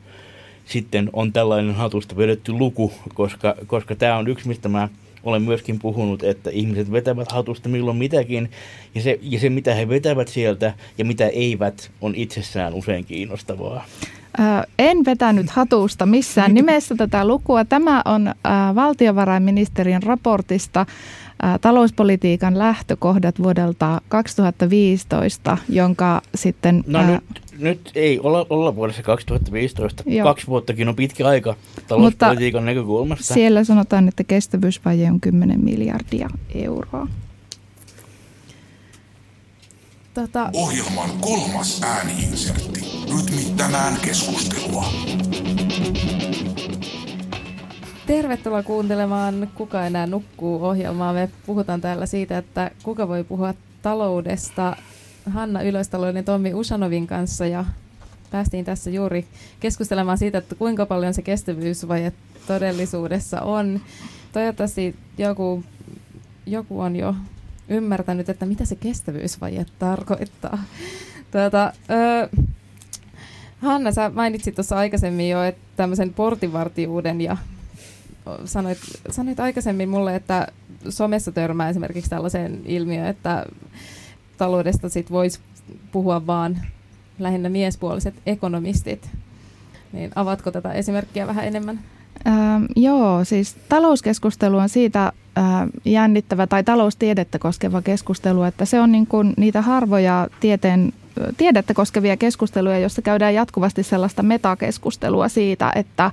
[0.65, 4.89] sitten on tällainen hatusta vedetty luku, koska, koska tämä on yksi, mistä mä
[5.23, 8.49] olen myöskin puhunut, että ihmiset vetävät hatusta milloin mitäkin,
[8.95, 13.85] ja se, ja se mitä he vetävät sieltä ja mitä eivät, on itsessään usein kiinnostavaa.
[14.79, 17.65] En vetänyt hatusta missään nimessä tätä lukua.
[17.65, 18.35] Tämä on
[18.75, 20.85] valtiovarainministeriön raportista
[21.61, 26.83] talouspolitiikan lähtökohdat vuodelta 2015, jonka sitten...
[26.87, 30.03] No ää, nyt, nyt ei olla, olla vuodessa 2015.
[30.05, 30.27] Joo.
[30.27, 31.55] Kaksi vuottakin on pitkä aika
[31.87, 33.33] talouspolitiikan Mutta näkökulmasta.
[33.33, 37.07] Siellä sanotaan, että kestävyysvaje on 10 miljardia euroa.
[40.13, 40.49] Tota...
[40.53, 42.79] Ohjelman kolmas ääniinsertti.
[43.15, 44.85] Rytmittämään keskustelua.
[48.05, 51.13] Tervetuloa kuuntelemaan Kuka enää nukkuu ohjelmaa.
[51.13, 54.75] Me puhutaan täällä siitä, että kuka voi puhua taloudesta
[55.29, 57.65] Hanna Ylöstaloinen ja Tommi Usanovin kanssa ja
[58.31, 59.25] päästiin tässä juuri
[59.59, 62.13] keskustelemaan siitä, että kuinka paljon se kestävyysvaje
[62.47, 63.81] todellisuudessa on.
[64.31, 65.63] Toivottavasti joku,
[66.45, 67.15] joku on jo
[67.69, 70.63] ymmärtänyt, että mitä se kestävyysvaje tarkoittaa.
[71.31, 72.29] Tuota, ö,
[73.57, 77.37] Hanna, sä mainitsit tuossa aikaisemmin jo että tämmöisen portinvartijuuden ja
[78.45, 78.77] sanoit,
[79.09, 80.47] sanoit aikaisemmin mulle, että
[80.89, 83.45] somessa törmää esimerkiksi tällaiseen ilmiöön, että
[84.37, 85.39] taloudesta sit voisi
[85.91, 86.61] puhua vaan
[87.19, 89.09] lähinnä miespuoliset ekonomistit.
[89.93, 91.79] Niin avatko tätä esimerkkiä vähän enemmän?
[92.27, 95.05] Ähm, joo, siis talouskeskustelu on siitä
[95.37, 95.43] äh,
[95.85, 100.93] jännittävä tai taloustiedettä koskeva keskustelu, että se on niin kuin niitä harvoja tieteen,
[101.37, 106.11] tiedettä koskevia keskusteluja, joissa käydään jatkuvasti sellaista metakeskustelua siitä, että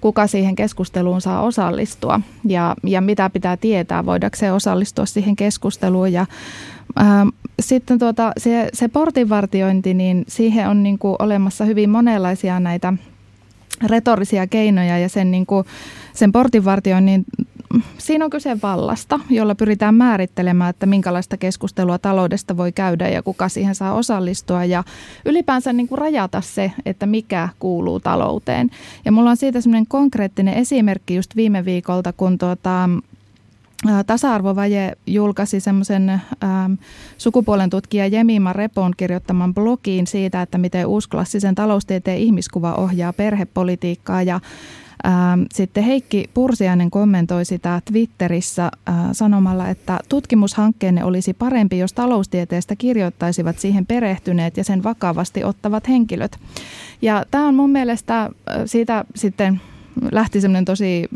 [0.00, 6.12] kuka siihen keskusteluun saa osallistua ja, ja mitä pitää tietää, voidaanko se osallistua siihen keskusteluun.
[6.12, 6.26] Ja,
[6.96, 7.26] ää,
[7.60, 12.92] sitten tuota, se, se portinvartiointi, niin siihen on niin kuin olemassa hyvin monenlaisia näitä
[13.86, 15.64] retorisia keinoja ja sen, niin kuin,
[16.12, 17.24] sen portinvartioinnin
[17.98, 23.48] siinä on kyse vallasta, jolla pyritään määrittelemään, että minkälaista keskustelua taloudesta voi käydä ja kuka
[23.48, 24.84] siihen saa osallistua ja
[25.24, 28.70] ylipäänsä niin kuin rajata se, että mikä kuuluu talouteen.
[29.04, 32.88] Ja mulla on siitä semmoinen konkreettinen esimerkki just viime viikolta, kun tuota,
[34.06, 36.22] Tasa-arvovaje julkaisi semmoisen
[37.18, 44.40] sukupuolen tutkija Jemima Repon kirjoittaman blogiin siitä, että miten uusklassisen taloustieteen ihmiskuva ohjaa perhepolitiikkaa ja
[45.54, 48.70] sitten Heikki Pursiainen kommentoi sitä Twitterissä
[49.12, 56.38] sanomalla, että tutkimushankkeenne olisi parempi, jos taloustieteestä kirjoittaisivat siihen perehtyneet ja sen vakavasti ottavat henkilöt.
[57.02, 58.30] Ja tämä on mun mielestä
[58.64, 59.60] siitä sitten
[60.12, 61.08] lähti semmoinen tosi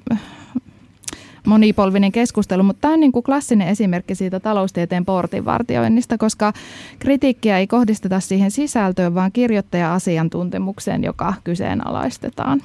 [1.47, 6.53] monipolvinen keskustelu, mutta tämä on niin kuin klassinen esimerkki siitä taloustieteen portinvartioinnista, koska
[6.99, 12.63] kritiikkiä ei kohdisteta siihen sisältöön, vaan kirjoittaja-asiantuntemukseen, joka kyseenalaistetaan.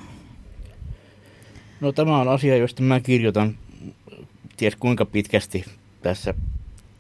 [1.82, 3.56] No tämä on asia, josta mä kirjoitan
[4.58, 5.66] ties kuinka pitkästi
[6.02, 6.34] tässä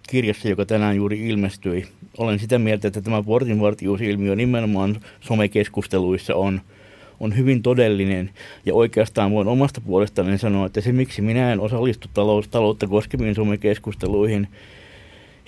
[0.09, 1.87] kirjassa, joka tänään juuri ilmestyi.
[2.17, 6.61] Olen sitä mieltä, että tämä portinvartijuusilmiö nimenomaan somekeskusteluissa on,
[7.19, 8.29] on hyvin todellinen.
[8.65, 13.35] Ja oikeastaan voin omasta puolestani sanoa, että se miksi minä en osallistu talous, taloutta koskeviin
[13.35, 14.47] somekeskusteluihin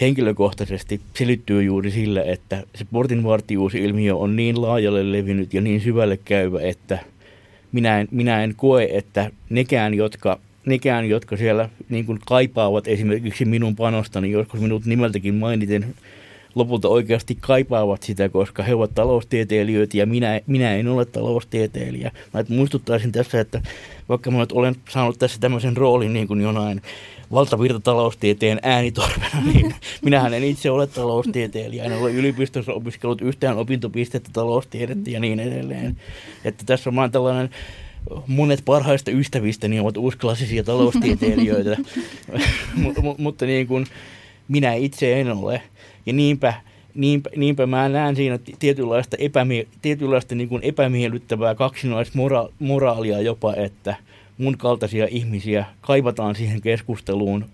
[0.01, 6.61] henkilökohtaisesti selittyy juuri sillä, että se portinvartijuusilmiö on niin laajalle levinnyt ja niin syvälle käyvä,
[6.61, 6.99] että–
[7.71, 13.45] minä en, minä en koe, että nekään, jotka nekään, jotka siellä niin kuin kaipaavat esimerkiksi
[13.45, 15.95] minun panostani, joskus minut nimeltäkin mainiten,
[16.57, 22.11] lopulta oikeasti kaipaavat sitä, koska he ovat taloustieteilijöitä ja minä, minä en ole taloustieteilijä.
[22.33, 23.61] Mä muistuttaisin tässä, että
[24.09, 26.81] vaikka mä olen saanut tässä tämmöisen roolin niin kuin jonain
[27.31, 35.09] valtavirtataloustieteen äänitorvena, niin minähän en itse ole taloustieteilijä, en ole yliopistossa opiskellut yhtään opintopistettä taloustiedettä
[35.09, 35.97] ja niin edelleen.
[36.45, 37.49] Että tässä on vaan tällainen
[38.27, 41.77] monet parhaista ystävistäni ovat uusklassisia taloustieteilijöitä,
[43.17, 43.85] mutta niin kuin
[44.47, 45.61] minä itse en ole.
[46.07, 46.53] Ja niinpä,
[46.95, 53.95] niinpä, niinpä mä näen siinä tietynlaista, epämie- tietynlaista niin kuin epämiellyttävää kaksinaismoraalia jopa, että
[54.37, 57.45] mun kaltaisia ihmisiä kaivataan siihen keskusteluun.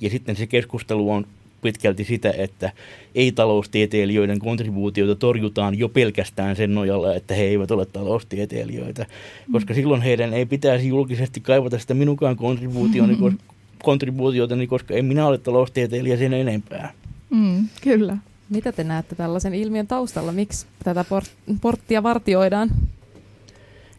[0.00, 1.26] Ja sitten se keskustelu on
[1.62, 2.72] pitkälti sitä, että
[3.14, 9.06] ei-taloustieteilijöiden kontribuutioita torjutaan jo pelkästään sen nojalla, että he eivät ole taloustieteilijöitä,
[9.52, 13.18] koska silloin heidän ei pitäisi julkisesti kaivata sitä minunkaan kontribuutioni,
[13.82, 16.92] kontribuutiotani, koska en minä ole taloustieteilijä sen enempää.
[17.30, 18.16] Mm, kyllä.
[18.50, 20.32] Mitä te näette tällaisen ilmiön taustalla?
[20.32, 22.70] Miksi tätä port- porttia vartioidaan?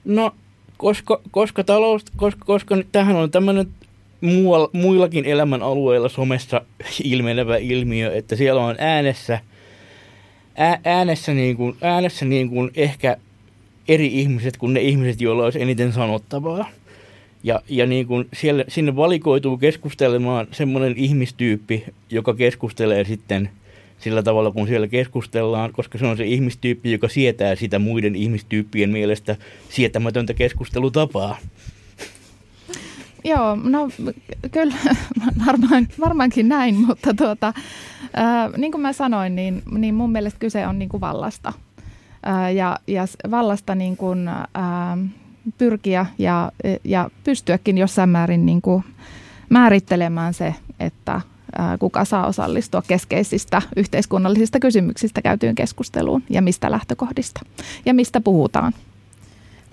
[0.06, 0.36] No,
[0.78, 3.68] koska, koska, talous, koska, koska nyt tähän on tämmöinen
[4.22, 6.62] muualla, muillakin elämän alueilla somessa
[7.04, 9.40] ilmenevä ilmiö, että siellä on äänessä,
[10.56, 13.18] ää, äänessä, niin kuin, äänessä niin kuin ehkä
[13.88, 16.70] eri ihmiset kuin ne ihmiset, joilla olisi eniten sanottavaa.
[17.44, 23.50] Ja, ja niin kuin siellä, sinne valikoituu keskustelemaan semmoinen ihmistyyppi, joka keskustelee sitten
[24.00, 28.90] sillä tavalla, kun siellä keskustellaan, koska se on se ihmistyyppi, joka sietää sitä muiden ihmistyyppien
[28.90, 29.36] mielestä
[29.70, 31.38] sietämätöntä keskustelutapaa.
[33.24, 33.90] Joo, no
[34.52, 34.76] kyllä
[35.48, 37.54] varmaan, varmaankin näin, mutta tuota,
[38.14, 41.54] ää, niin kuin mä sanoin, niin, niin mun mielestä kyse on niin kuin vallasta.
[42.56, 44.98] Ja, ja vallasta niin kuin, ää,
[45.58, 46.52] pyrkiä ja,
[46.84, 48.84] ja pystyäkin jossain määrin niin kuin
[49.50, 51.22] määrittelemään se, että
[51.80, 57.42] kuka saa osallistua keskeisistä yhteiskunnallisista kysymyksistä käytyyn keskusteluun ja mistä lähtökohdista
[57.86, 58.74] ja mistä puhutaan.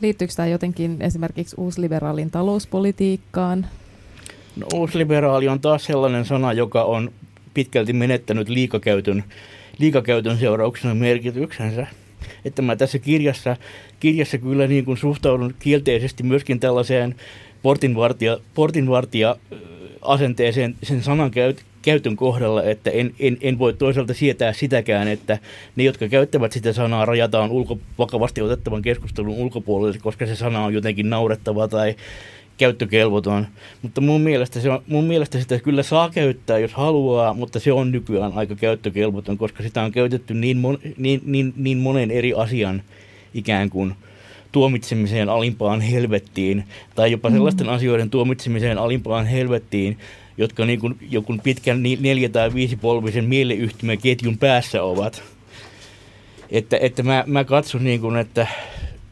[0.01, 3.67] Liittyykö tämä jotenkin esimerkiksi uusliberaalin talouspolitiikkaan?
[4.57, 7.13] No, uusliberaali on taas sellainen sana, joka on
[7.55, 9.25] pitkälti menettänyt liikakäytön,
[9.79, 11.87] liikakäytön seurauksena merkityksensä.
[12.45, 13.57] Että mä tässä kirjassa,
[14.01, 17.15] kirjassa kyllä niin kuin suhtaudun kielteisesti myöskin tällaiseen
[17.63, 19.37] portinvartija, portinvartija
[20.03, 25.39] asenteeseen sen sanan käyt, käytön kohdalla, että en, en, en voi toisaalta sietää sitäkään, että
[25.77, 30.75] ne, jotka käyttävät sitä sanaa, rajataan ulko, vakavasti otettavan keskustelun ulkopuolelle, koska se sana on
[30.75, 31.95] jotenkin naurettava tai
[32.59, 33.47] käyttökelvoton.
[33.83, 37.73] Mutta mun mielestä, se on, mun mielestä sitä kyllä saa käyttää, jos haluaa, mutta se
[37.73, 42.35] on nykyään aika käyttökelvoton, koska sitä on käytetty niin, mon, niin, niin, niin monen eri
[42.35, 42.83] asian
[43.35, 43.95] ikään kuin
[44.53, 47.73] tuomitsemiseen alimpaan helvettiin, tai jopa sellaisten mm.
[47.73, 49.99] asioiden tuomitsemiseen alimpaan helvettiin,
[50.39, 55.23] jotka niin kuin joku pitkän neljä- tai viisipolvisen mieleyhtymäketjun päässä ovat.
[56.51, 58.47] Että, että mä, mä katson niin kuin, että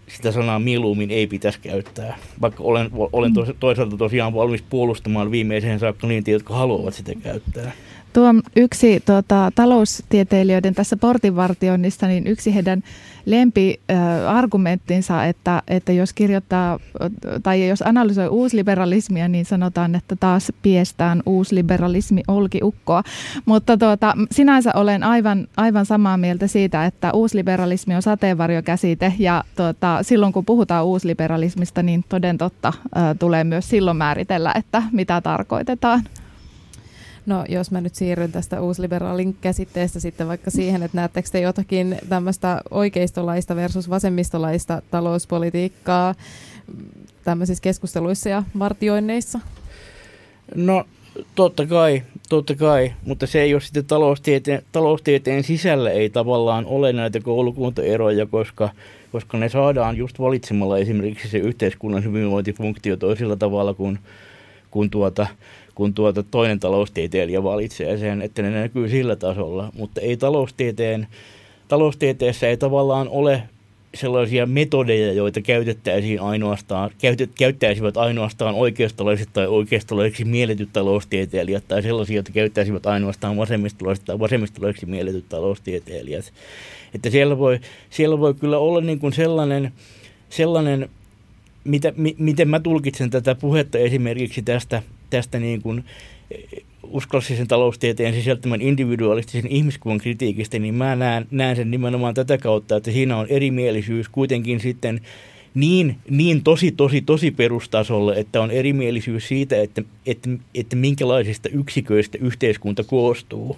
[0.09, 5.79] sitä sanaa mieluummin ei pitäisi käyttää, vaikka olen, olen tos, toisaalta tosiaan valmis puolustamaan viimeiseen
[5.79, 7.73] saakka niitä, jotka haluavat sitä käyttää.
[8.17, 12.83] Tuo yksi tuota, taloustieteilijöiden tässä portinvartioinnissa, niin yksi heidän
[13.27, 16.79] lempiargumenttinsa, että, että jos kirjoittaa
[17.43, 23.03] tai jos analysoi uusliberalismia, niin sanotaan, että taas piestään uusliberalismi olkiukkoa.
[23.47, 29.99] Mutta tuota, sinänsä olen aivan, aivan samaa mieltä siitä, että uusliberalismi on sateenvarjokäsite ja tuota,
[30.03, 32.73] silloin kun puhutaan uusliberalismista, niin toden totta
[33.19, 36.03] tulee myös silloin määritellä, että mitä tarkoitetaan.
[37.27, 41.99] No jos mä nyt siirryn tästä uusliberaalin käsitteestä sitten vaikka siihen, että näettekö te jotakin
[42.09, 46.15] tämmöistä oikeistolaista versus vasemmistolaista talouspolitiikkaa
[47.25, 49.41] tämmöisissä keskusteluissa ja vartioinneissa?
[50.55, 50.85] No
[51.35, 56.93] totta kai, totta kai, mutta se ei ole sitten taloustieteen, taloustieteen sisällä ei tavallaan ole
[56.93, 58.71] näitä koulukuntaeroja, koska,
[59.13, 63.99] koska ne saadaan just valitsemalla esimerkiksi se yhteiskunnan hyvinvointifunktio toisella tavalla kuin,
[64.71, 65.27] kuin tuota,
[65.77, 69.73] kun tuota toinen taloustieteilijä valitsee sen, että ne näkyy sillä tasolla.
[69.79, 71.07] Mutta ei taloustieteen,
[71.69, 73.43] taloustieteessä ei tavallaan ole
[73.95, 82.17] sellaisia metodeja, joita käytettäisiin ainoastaan, käytet, käyttäisivät ainoastaan oikeistolaiset tai oikeistolaiseksi mielletyt taloustieteilijät tai sellaisia,
[82.17, 86.33] joita käyttäisivät ainoastaan vasemmistolaiset tai vasemmistolaiseksi mielletyt taloustieteilijät.
[86.95, 87.61] Että siellä voi,
[87.91, 89.73] siellä voi kyllä olla niin kuin sellainen,
[90.29, 90.89] sellainen
[91.65, 94.83] mitä, mi, miten mä tulkitsen tätä puhetta esimerkiksi tästä
[95.17, 95.85] tästä niin kuin
[96.31, 102.77] eh, uskollisen taloustieteen sisältämän individualistisen ihmiskuvan kritiikistä, niin mä näen, näen sen nimenomaan tätä kautta,
[102.77, 105.01] että siinä on erimielisyys kuitenkin sitten
[105.55, 112.19] niin, niin tosi, tosi, tosi perustasolle, että on erimielisyys siitä, että, että, että minkälaisista yksiköistä
[112.21, 113.57] yhteiskunta koostuu.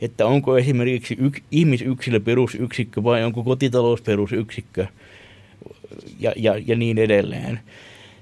[0.00, 4.86] Että onko esimerkiksi yk, ihmisyksilö perusyksikkö vai onko kotitalous perusyksikkö
[6.20, 7.60] ja, ja, ja niin edelleen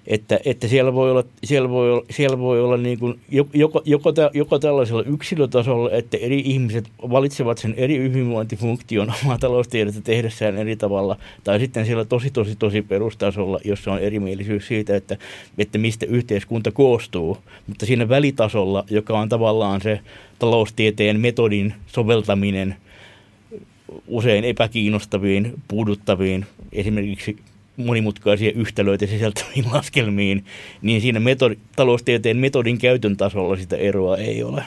[0.06, 4.20] että, että siellä voi olla, siellä voi olla, siellä voi olla niin kuin joko, joko,
[4.34, 11.16] joko tällaisella yksilötasolla, että eri ihmiset valitsevat sen eri hyvinvointifunktion omaa taloustiedettä tehdessään eri tavalla,
[11.44, 15.16] tai sitten siellä tosi, tosi, tosi perustasolla, jossa on erimielisyys siitä, että,
[15.58, 17.38] että mistä yhteiskunta koostuu.
[17.66, 20.00] Mutta siinä välitasolla, joka on tavallaan se
[20.38, 22.76] taloustieteen metodin soveltaminen
[24.06, 27.36] usein epäkiinnostaviin, puuduttaviin, esimerkiksi
[27.76, 30.44] monimutkaisia yhtälöitä sisältäviin laskelmiin,
[30.82, 34.64] niin siinä metodi, taloustieteen metodin käytön tasolla sitä eroa ei ole.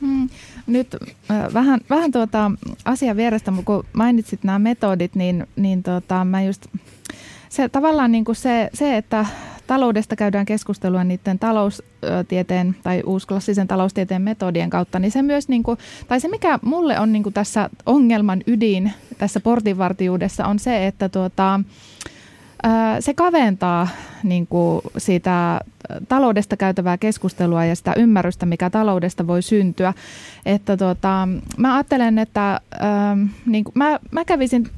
[0.00, 0.28] Hmm.
[0.66, 0.96] Nyt
[1.30, 2.50] äh, vähän, vähän tuota
[2.84, 6.66] asian vierestä, kun mainitsit nämä metodit, niin, niin tuota, mä just,
[7.48, 9.26] se tavallaan niin kuin se, se, että
[9.66, 15.78] taloudesta käydään keskustelua niiden taloustieteen tai uusklassisen taloustieteen metodien kautta, niin se myös, niin kuin,
[16.08, 21.08] tai se mikä mulle on niin kuin tässä ongelman ydin tässä portinvartijuudessa on se, että
[21.08, 21.60] tuota,
[23.00, 23.88] se kaventaa
[24.22, 25.60] niin kuin siitä
[26.08, 29.94] taloudesta käytävää keskustelua ja sitä ymmärrystä, mikä taloudesta voi syntyä.
[30.46, 34.68] Että tota, mä ajattelen, että ähm, niin kuin, mä, mä kävisin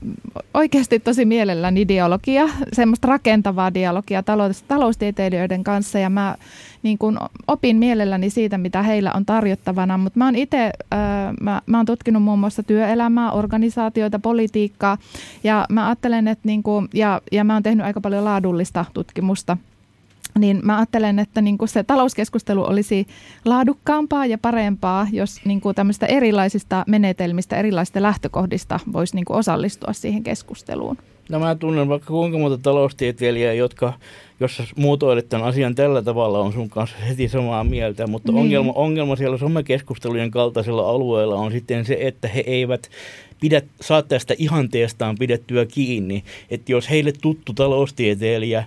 [0.54, 6.36] oikeasti tosi mielelläni dialogia, semmoista rakentavaa dialogia talous, taloustieteilijöiden kanssa ja mä
[6.82, 7.18] niin kuin,
[7.48, 10.70] opin mielelläni siitä, mitä heillä on tarjottavana, mutta mä oon itse,
[11.40, 14.98] mä, mä oon tutkinut muun muassa työelämää, organisaatioita, politiikkaa
[15.44, 19.56] ja mä ajattelen, että niin kuin, ja, ja mä oon tehnyt aika paljon laadullista tutkimusta–
[20.38, 23.06] niin mä ajattelen, että niin kuin se talouskeskustelu olisi
[23.44, 29.92] laadukkaampaa ja parempaa, jos niin kuin tämmöistä erilaisista menetelmistä, erilaisista lähtökohdista voisi niin kuin osallistua
[29.92, 30.96] siihen keskusteluun.
[31.28, 33.92] No mä tunnen vaikka kuinka monta taloustieteilijää, jotka,
[34.42, 38.40] jos muutoilet tämän asian tällä tavalla, on sun kanssa heti samaa mieltä, mutta niin.
[38.40, 42.90] ongelma, ongelma siellä somekeskustelujen kaltaisella alueella on sitten se, että he eivät
[43.40, 48.64] pidä, saa tästä ihanteestaan pidettyä kiinni, että jos heille tuttu taloustieteilijä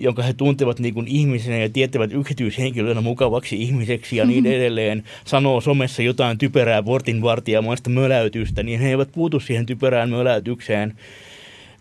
[0.00, 5.60] jonka he tuntevat niin kuin ihmisenä ja tietävät yksityishenkilönä mukavaksi ihmiseksi ja niin edelleen, sanoo
[5.60, 10.94] somessa jotain typerää portinvartijamaista möläytystä, niin he eivät puutu siihen typerään möläytykseen,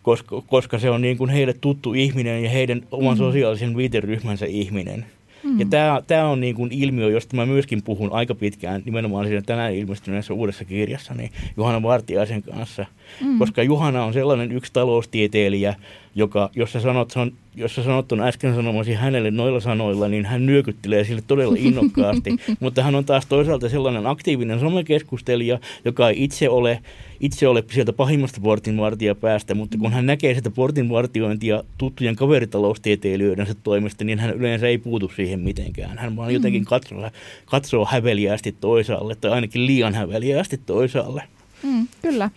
[0.04, 3.18] koska, koska se on niin kuin heille tuttu ihminen ja heidän oman mm.
[3.18, 5.06] sosiaalisen viiteryhmänsä ihminen.
[5.44, 5.60] Mm.
[5.60, 9.42] Ja tämä, tämä on niin kuin ilmiö, josta mä myöskin puhun aika pitkään nimenomaan siinä
[9.42, 12.86] tänään ilmestyneessä uudessa kirjassa niin Juhana Vartiaisen kanssa.
[13.22, 13.40] Mm.
[13.40, 15.76] Koska Juhana on sellainen yksi taloustieteilijä,
[16.16, 17.14] joka, jos sä sanot,
[17.56, 22.36] jos sä sanot ton äsken sanomasi hänelle noilla sanoilla, niin hän nyökyttelee sille todella innokkaasti.
[22.60, 26.82] Mutta hän on taas toisaalta sellainen aktiivinen somekeskustelija, joka ei itse ole,
[27.20, 34.04] itse ole sieltä pahimmasta portinvartija päästä, mutta kun hän näkee sitä portinvartiointia tuttujen kaveritaloustieteilijöidensä toimesta,
[34.04, 35.98] niin hän yleensä ei puutu siihen mitenkään.
[35.98, 36.66] Hän vaan jotenkin mm.
[36.66, 37.10] katsoo,
[37.46, 41.24] katsoo häveliästi toisaalle, tai ainakin liian häveliästi toisaalle.
[41.64, 42.30] Mm, kyllä.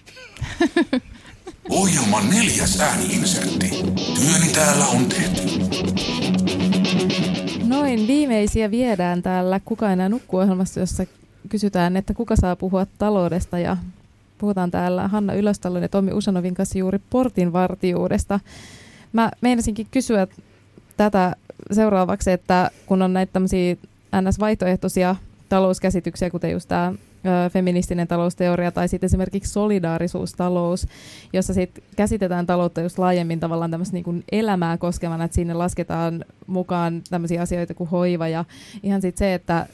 [1.70, 3.68] Ohjelman neljäs ääniinsertti.
[4.14, 5.42] Työni täällä on tehty.
[7.68, 11.06] Noin viimeisiä viedään täällä Kuka enää nukkuu ohjelmassa, jossa
[11.48, 13.76] kysytään, että kuka saa puhua taloudesta ja
[14.38, 18.40] puhutaan täällä Hanna Ylöstalon ja Tommi Usanovin kanssa juuri portinvartijuudesta.
[19.12, 20.26] Mä meinasinkin kysyä
[20.96, 21.36] tätä
[21.72, 23.76] seuraavaksi, että kun on näitä tämmöisiä
[24.20, 25.16] NS-vaihtoehtoisia
[25.48, 26.92] talouskäsityksiä, kuten just tämä
[27.52, 30.86] feministinen talousteoria tai sitten esimerkiksi solidaarisuustalous,
[31.32, 37.02] jossa sitten käsitetään taloutta just laajemmin tavallaan tämmöistä niin elämää koskevana, että sinne lasketaan mukaan
[37.10, 38.44] tämmöisiä asioita kuin hoiva ja
[38.82, 39.66] ihan sitten se, että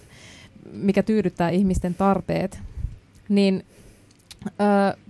[0.72, 2.58] mikä tyydyttää ihmisten tarpeet,
[3.28, 3.64] niin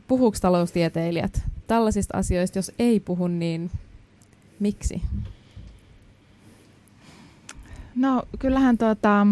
[0.09, 3.70] puhuuko taloustieteilijät tällaisista asioista, jos ei puhu, niin
[4.61, 5.03] miksi?
[7.95, 9.26] No kyllähän tuota,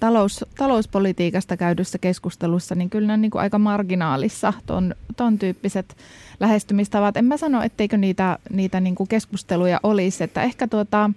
[0.00, 5.96] talous, talouspolitiikasta käydyssä keskustelussa, niin kyllä ne on niin kuin aika marginaalissa ton, ton tyyppiset
[6.40, 7.16] lähestymistavat.
[7.16, 11.10] En mä sano, etteikö niitä, niitä niin kuin keskusteluja olisi, että ehkä tuota,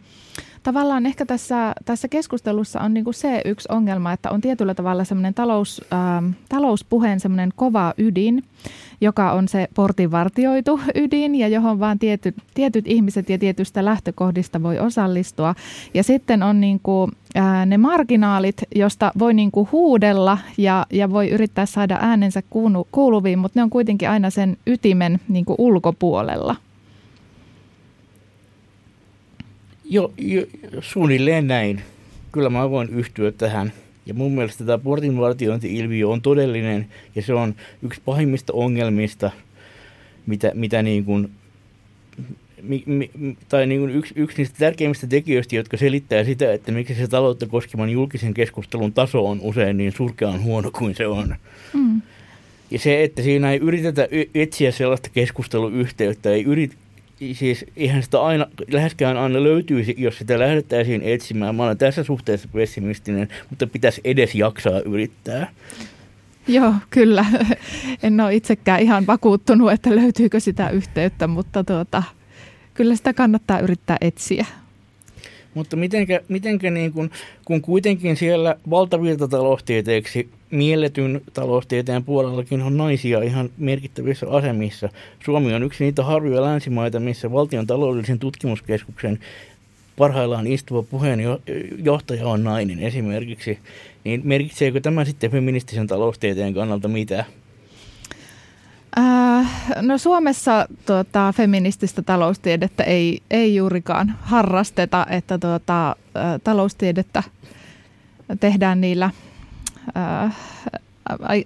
[0.68, 5.04] tavallaan ehkä tässä, tässä keskustelussa on niin kuin se yksi ongelma, että on tietyllä tavalla
[5.04, 8.44] semmoinen talous, äh, talouspuheen semmoinen kova ydin,
[9.02, 14.80] joka on se portinvartioitu ydin ja johon vaan tietyt, tietyt ihmiset ja tietystä lähtökohdista voi
[14.80, 15.56] osallistua.
[15.94, 21.10] Ja sitten on niin kuin, ää, ne marginaalit, josta voi niin kuin huudella ja, ja
[21.12, 25.56] voi yrittää saada äänensä kuulu, kuuluviin, mutta ne on kuitenkin aina sen ytimen niin kuin
[25.60, 26.56] ulkopuolella.
[29.90, 30.46] Jo, jo,
[30.82, 31.82] suunnilleen näin.
[32.32, 33.74] Kyllä mä voin yhtyä tähän.
[34.06, 39.32] Ja mun mielestä tämä portinvartiointi-ilmiö on todellinen ja se on yksi pahimmista ongelmista,
[40.26, 41.32] mitä, mitä niin kuin,
[42.62, 43.10] mi, mi,
[43.50, 47.48] tai niin kuin yksi, yksi niistä tärkeimmistä tekijöistä, jotka selittää sitä, että miksi se taloutta
[47.48, 51.36] koskevan julkisen keskustelun taso on usein niin surkean huono kuin se on.
[51.74, 52.02] Mm.
[52.72, 56.78] Ja se, että siinä ei yritetä etsiä sellaista keskusteluyhteyttä, ei yrit,
[57.34, 61.56] siis eihän sitä aina, läheskään aina löytyisi, jos sitä lähdettäisiin etsimään.
[61.56, 65.52] Mä olen tässä suhteessa pessimistinen, mutta pitäisi edes jaksaa yrittää.
[66.48, 67.26] Joo, kyllä.
[68.04, 72.04] En ole itsekään ihan vakuuttunut, että löytyykö sitä yhteyttä, mutta tuota,
[72.74, 74.46] kyllä sitä kannattaa yrittää etsiä.
[75.54, 77.10] Mutta mitenkä, mitenkä niin kun,
[77.46, 84.90] kun kuitenkin siellä valtavirtataloustieteeksi mielletyn taloustieteen puolellakin on naisia ihan merkittävissä asemissa.
[85.26, 89.20] Suomi on yksi niitä harvoja länsimaita, missä valtion taloudellisen tutkimuskeskuksen
[89.98, 93.60] parhaillaan istuva puheenjohtaja on nainen esimerkiksi.
[94.04, 97.26] Niin merkitseekö tämä sitten feministisen taloustieteen kannalta mitä?
[99.00, 105.96] Äh, no Suomessa tuota, feminististä taloustiedettä ei, ei juurikaan harrasteta, että tuota, äh,
[106.44, 107.24] taloustiedettä
[108.40, 109.10] tehdään niillä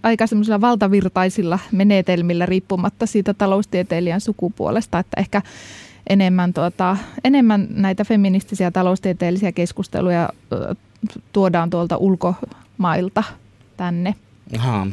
[0.03, 5.41] aika semmoisilla valtavirtaisilla menetelmillä riippumatta siitä taloustieteilijän sukupuolesta, että ehkä
[6.09, 10.29] enemmän, tuota, enemmän näitä feministisiä taloustieteellisiä keskusteluja
[11.33, 13.23] tuodaan tuolta ulkomailta
[13.77, 14.15] tänne.
[14.57, 14.87] Aha.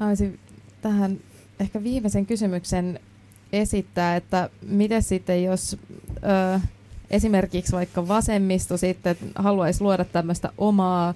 [0.00, 0.38] Mä olisin
[0.82, 1.16] tähän
[1.60, 3.00] ehkä viimeisen kysymyksen
[3.52, 5.76] esittää, että miten sitten jos
[6.56, 6.60] ö,
[7.10, 11.14] esimerkiksi vaikka vasemmisto sitten haluaisi luoda tämmöistä omaa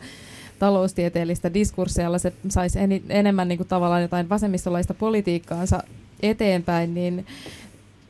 [0.61, 5.83] taloustieteellistä diskurssia, jolla se saisi en, enemmän niin kuin tavallaan jotain vasemmistolaista politiikkaansa
[6.23, 7.27] eteenpäin, niin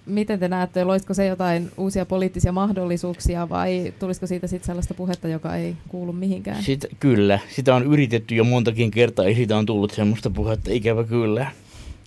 [0.07, 5.28] miten te näette, loisiko se jotain uusia poliittisia mahdollisuuksia vai tulisiko siitä sitten sellaista puhetta,
[5.28, 6.62] joka ei kuulu mihinkään?
[6.62, 11.05] Sitä, kyllä, sitä on yritetty jo montakin kertaa, ei siitä on tullut sellaista puhetta, ikävä
[11.05, 11.51] kyllä.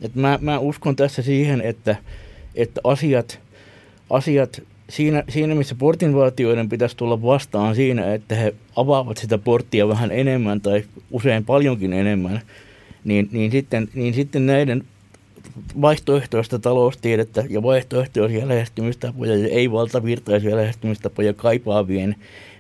[0.02, 1.96] Et mä, mä uskon tässä siihen, että,
[2.56, 3.39] että asiat,
[4.10, 10.12] asiat siinä, siinä, missä portinvaatioiden pitäisi tulla vastaan siinä, että he avaavat sitä porttia vähän
[10.12, 12.42] enemmän tai usein paljonkin enemmän,
[13.04, 14.84] niin, niin, sitten, niin sitten näiden
[15.82, 22.16] vaihtoehtoista taloustiedettä ja vaihtoehtoisia lähestymistapoja ja ei-valtavirtaisia lähestymistapoja kaipaavien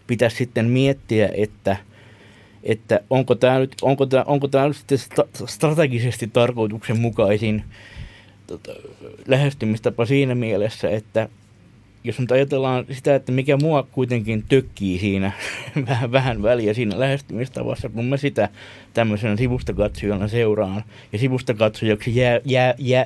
[0.07, 1.77] pitäisi sitten miettiä, että,
[2.63, 4.99] että onko tämä nyt, onko tämä, onko tämä nyt sitten
[5.47, 7.63] strategisesti tarkoituksenmukaisin
[8.47, 8.71] tota,
[9.27, 11.29] lähestymistapa siinä mielessä, että
[12.03, 15.31] jos nyt ajatellaan sitä, että mikä mua kuitenkin tökkii siinä
[15.87, 18.49] vähän, vähän väliä siinä lähestymistavassa, kun mä sitä
[18.93, 20.83] tämmöisenä sivustakatsojana seuraan.
[21.13, 23.05] Ja sivustakatsojaksi jää, jää, jää,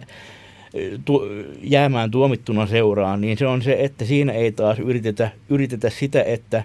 [1.05, 1.21] tu,
[1.63, 6.63] jäämään tuomittuna seuraan, niin se on se, että siinä ei taas yritetä, yritetä sitä, että,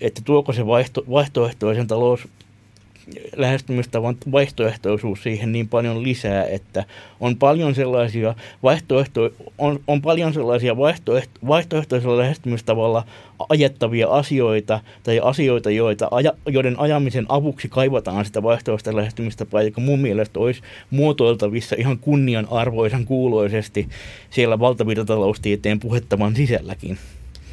[0.00, 2.28] että tuoko se vaihto, vaihtoehtoisen talous,
[3.36, 6.84] lähestymistavan vaihtoehtoisuus siihen niin paljon lisää, että
[7.20, 13.04] on paljon sellaisia, vaihtoehto, on, on paljon sellaisia vaihtoehto, vaihtoehtoisella lähestymistavalla
[13.48, 20.00] ajettavia asioita tai asioita, joita, aja, joiden ajamisen avuksi kaivataan sitä vaihtoehtoista lähestymistapaa, joka mun
[20.00, 23.88] mielestä olisi muotoiltavissa ihan kunnianarvoisen kuuloisesti
[24.30, 26.98] siellä valtavirtataloustieteen puhettavan sisälläkin.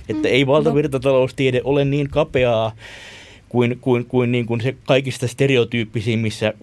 [0.10, 0.52] Että ei no.
[0.52, 2.72] valtavirtataloustiede ole niin kapeaa,
[3.52, 6.54] kuin, kuin, kuin, niin kuin se kaikista stereotyyppisimmissä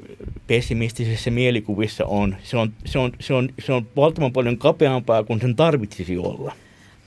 [0.47, 2.37] pessimistisissä mielikuvissa on.
[2.43, 6.53] Se on, se, on, se, on, se on valtavan paljon kapeampaa kuin sen tarvitsisi olla.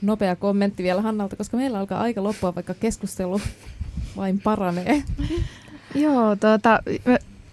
[0.02, 3.40] Nopea kommentti vielä Hannalta, koska meillä alkaa aika loppua, vaikka keskustelu
[4.16, 5.02] vain paranee.
[5.94, 6.82] Joo, tuota,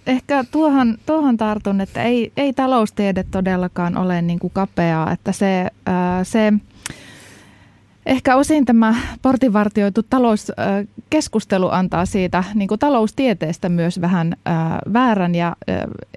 [0.08, 5.68] ehkä tuohon, tuohon tartun, että ei, ei taloustiede todellakaan ole niin kuin kapeaa, että se,
[5.86, 6.54] ää, se
[8.10, 15.56] Ehkä osin tämä portinvartioitu talouskeskustelu antaa siitä niin kuin taloustieteestä myös vähän ää, väärän ja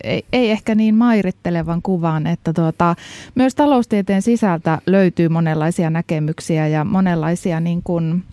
[0.04, 2.96] ei, ei ehkä niin mairittelevan kuvan, että tuota,
[3.34, 8.24] myös taloustieteen sisältä löytyy monenlaisia näkemyksiä ja monenlaisia niin kuin,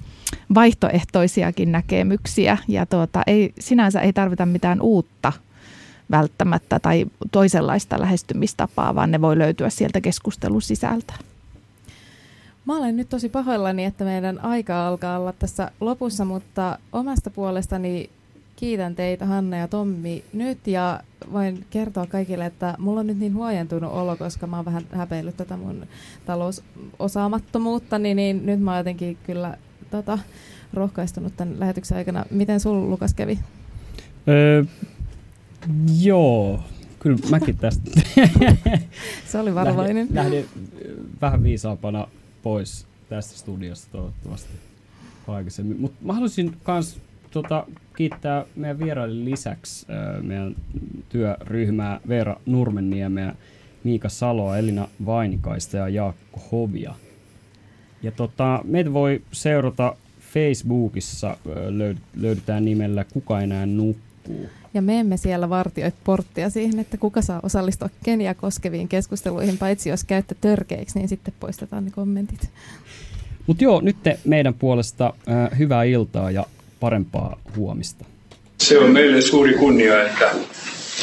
[0.56, 5.34] vaihtoehtoisiakin näkemyksiä ja tuota, ei, sinänsä ei tarvita mitään uutta
[6.12, 11.14] välttämättä tai toisenlaista lähestymistapaa, vaan ne voi löytyä sieltä keskustelun sisältä.
[12.70, 18.10] Mä olen nyt tosi pahoillani, että meidän aika alkaa olla tässä lopussa, mutta omasta puolestani
[18.56, 21.00] kiitän teitä Hanna ja Tommi nyt ja
[21.34, 25.38] voin kertoa kaikille, että mulla on nyt niin huojentunut olo, koska mä oon vähän häpeillyt
[25.38, 25.86] tätä mun
[26.26, 29.58] talousosaamattomuutta, niin, niin nyt mä oon jotenkin kyllä
[29.92, 30.20] tota,
[30.74, 32.26] rohkaistunut tämän lähetyksen aikana.
[32.32, 33.40] Miten sul Lukas kävi?
[34.28, 34.64] Öö,
[36.02, 36.60] joo,
[37.00, 37.92] kyllä mäkin tästä.
[39.32, 40.08] Se oli varovainen.
[40.14, 40.46] Lähdin, lähdin
[41.22, 42.08] vähän viisaampana
[42.44, 44.50] pois tästä studiosta toivottavasti
[45.28, 45.82] aikaisemmin.
[45.82, 47.00] Mutta mä haluaisin myös
[47.32, 47.66] tota,
[47.96, 50.56] kiittää meidän vieraille lisäksi äh, meidän
[51.10, 53.36] työryhmää Veera Nurmenniemeä
[53.84, 56.96] Miika Saloa, Elina Vainikaista ja Jaakko Hovia.
[58.04, 59.96] Ja tota, meitä voi seurata
[60.34, 61.38] Facebookissa,
[62.16, 64.09] löydetään nimellä Kuka enää nukkuu.
[64.74, 69.90] Ja me emme siellä vartioi porttia siihen, että kuka saa osallistua Kenia koskeviin keskusteluihin, paitsi
[69.90, 72.50] jos käytte törkeiksi, niin sitten poistetaan ne kommentit.
[73.48, 76.46] Mutta joo, nyt meidän puolesta äh, hyvää iltaa ja
[76.80, 78.06] parempaa huomista.
[78.58, 80.32] Se on meille suuri kunnia, että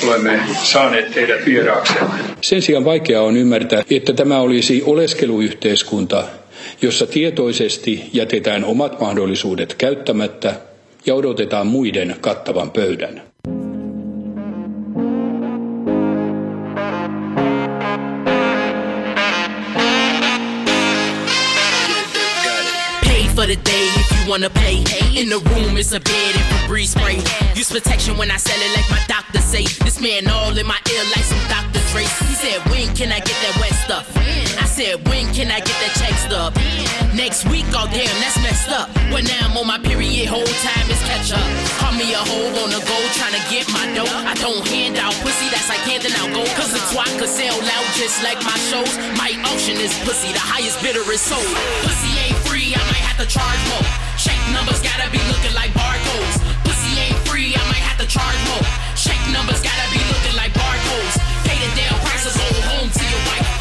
[0.05, 2.15] olemme saaneet teidät vieraaksemme.
[2.41, 6.25] Sen sijaan vaikea on ymmärtää, että tämä olisi oleskeluyhteiskunta,
[6.83, 10.55] jossa tietoisesti jätetään omat mahdollisuudet käyttämättä
[11.07, 13.23] ja odotetaan muiden kattavan pöydän.
[24.37, 24.85] Wanna pay.
[25.17, 27.25] In the room it's a bed and Febreze spray.
[27.57, 29.65] Use protection when I sell it like my doctor say.
[29.81, 31.81] This man all in my ear like some Dr.
[31.89, 32.05] Dre.
[32.29, 34.05] He said, when can I get that wet stuff?
[34.61, 36.53] I said, when can I get that check stuff?
[37.17, 38.93] Next week, oh damn, that's messed up.
[39.09, 41.49] When now I'm on my period, whole time is catch up.
[41.81, 44.05] Call me a hoe on the go, trying to get my dough.
[44.05, 46.53] I don't hand out pussy, that's like handing out gold.
[46.61, 48.93] Cause the twat could sell loud just like my shows.
[49.17, 51.49] My auction is pussy, the highest bidder is sold.
[51.89, 53.89] Pussy ain't free, I might have to charge more.
[54.27, 56.43] Check numbers gotta be looking like barcodes.
[56.65, 58.67] Pussy ain't free, I might have to charge more.
[58.99, 61.15] Check numbers gotta be looking like barcodes.
[61.47, 63.56] Pay the damn price or go home to your wife.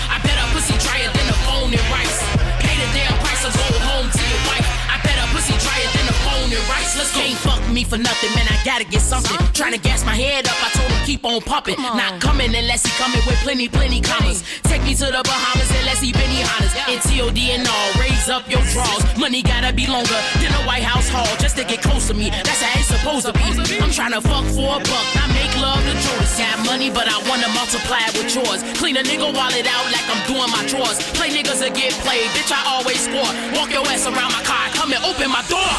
[7.14, 8.48] Can't fuck me for nothing, man.
[8.50, 9.38] I gotta get something.
[9.54, 11.80] Trying to gas my head up, I told him keep on pumping.
[11.82, 14.44] Not coming unless he coming with plenty, plenty commas.
[14.64, 16.74] Take me to the Bahamas unless he Benny Hannas.
[16.90, 19.04] And TOD and all, raise up your draws.
[19.18, 22.30] Money gotta be longer than a White House hall just to get close to me.
[22.30, 23.46] That's how it's supposed to be.
[23.80, 26.38] I'm trying to fuck for a buck, I make love to Jonas.
[26.38, 28.62] Got money, but I wanna multiply it with yours.
[28.80, 31.00] Clean a nigga wallet out like I'm doing my chores.
[31.16, 32.52] Play niggas that get played, bitch.
[32.52, 33.32] I always score.
[33.56, 35.74] Walk your ass around my car, come and open my door.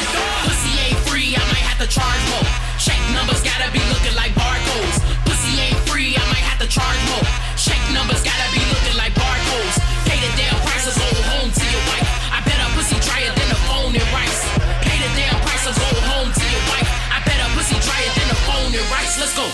[1.77, 2.49] Have to charge more.
[2.81, 4.97] Check numbers gotta be looking like barcodes.
[5.29, 7.27] Pussy ain't free, I might have to charge more.
[7.53, 9.77] Check numbers gotta be looking like barcodes.
[10.09, 12.09] Pay the damn price or go home to your wife.
[12.33, 14.41] I bet a pussy drier than the phone and rice.
[14.81, 16.89] Pay the damn price or go home to your wife.
[17.13, 19.13] I bet a pussy drier than the phone and rice.
[19.21, 19.45] Let's go.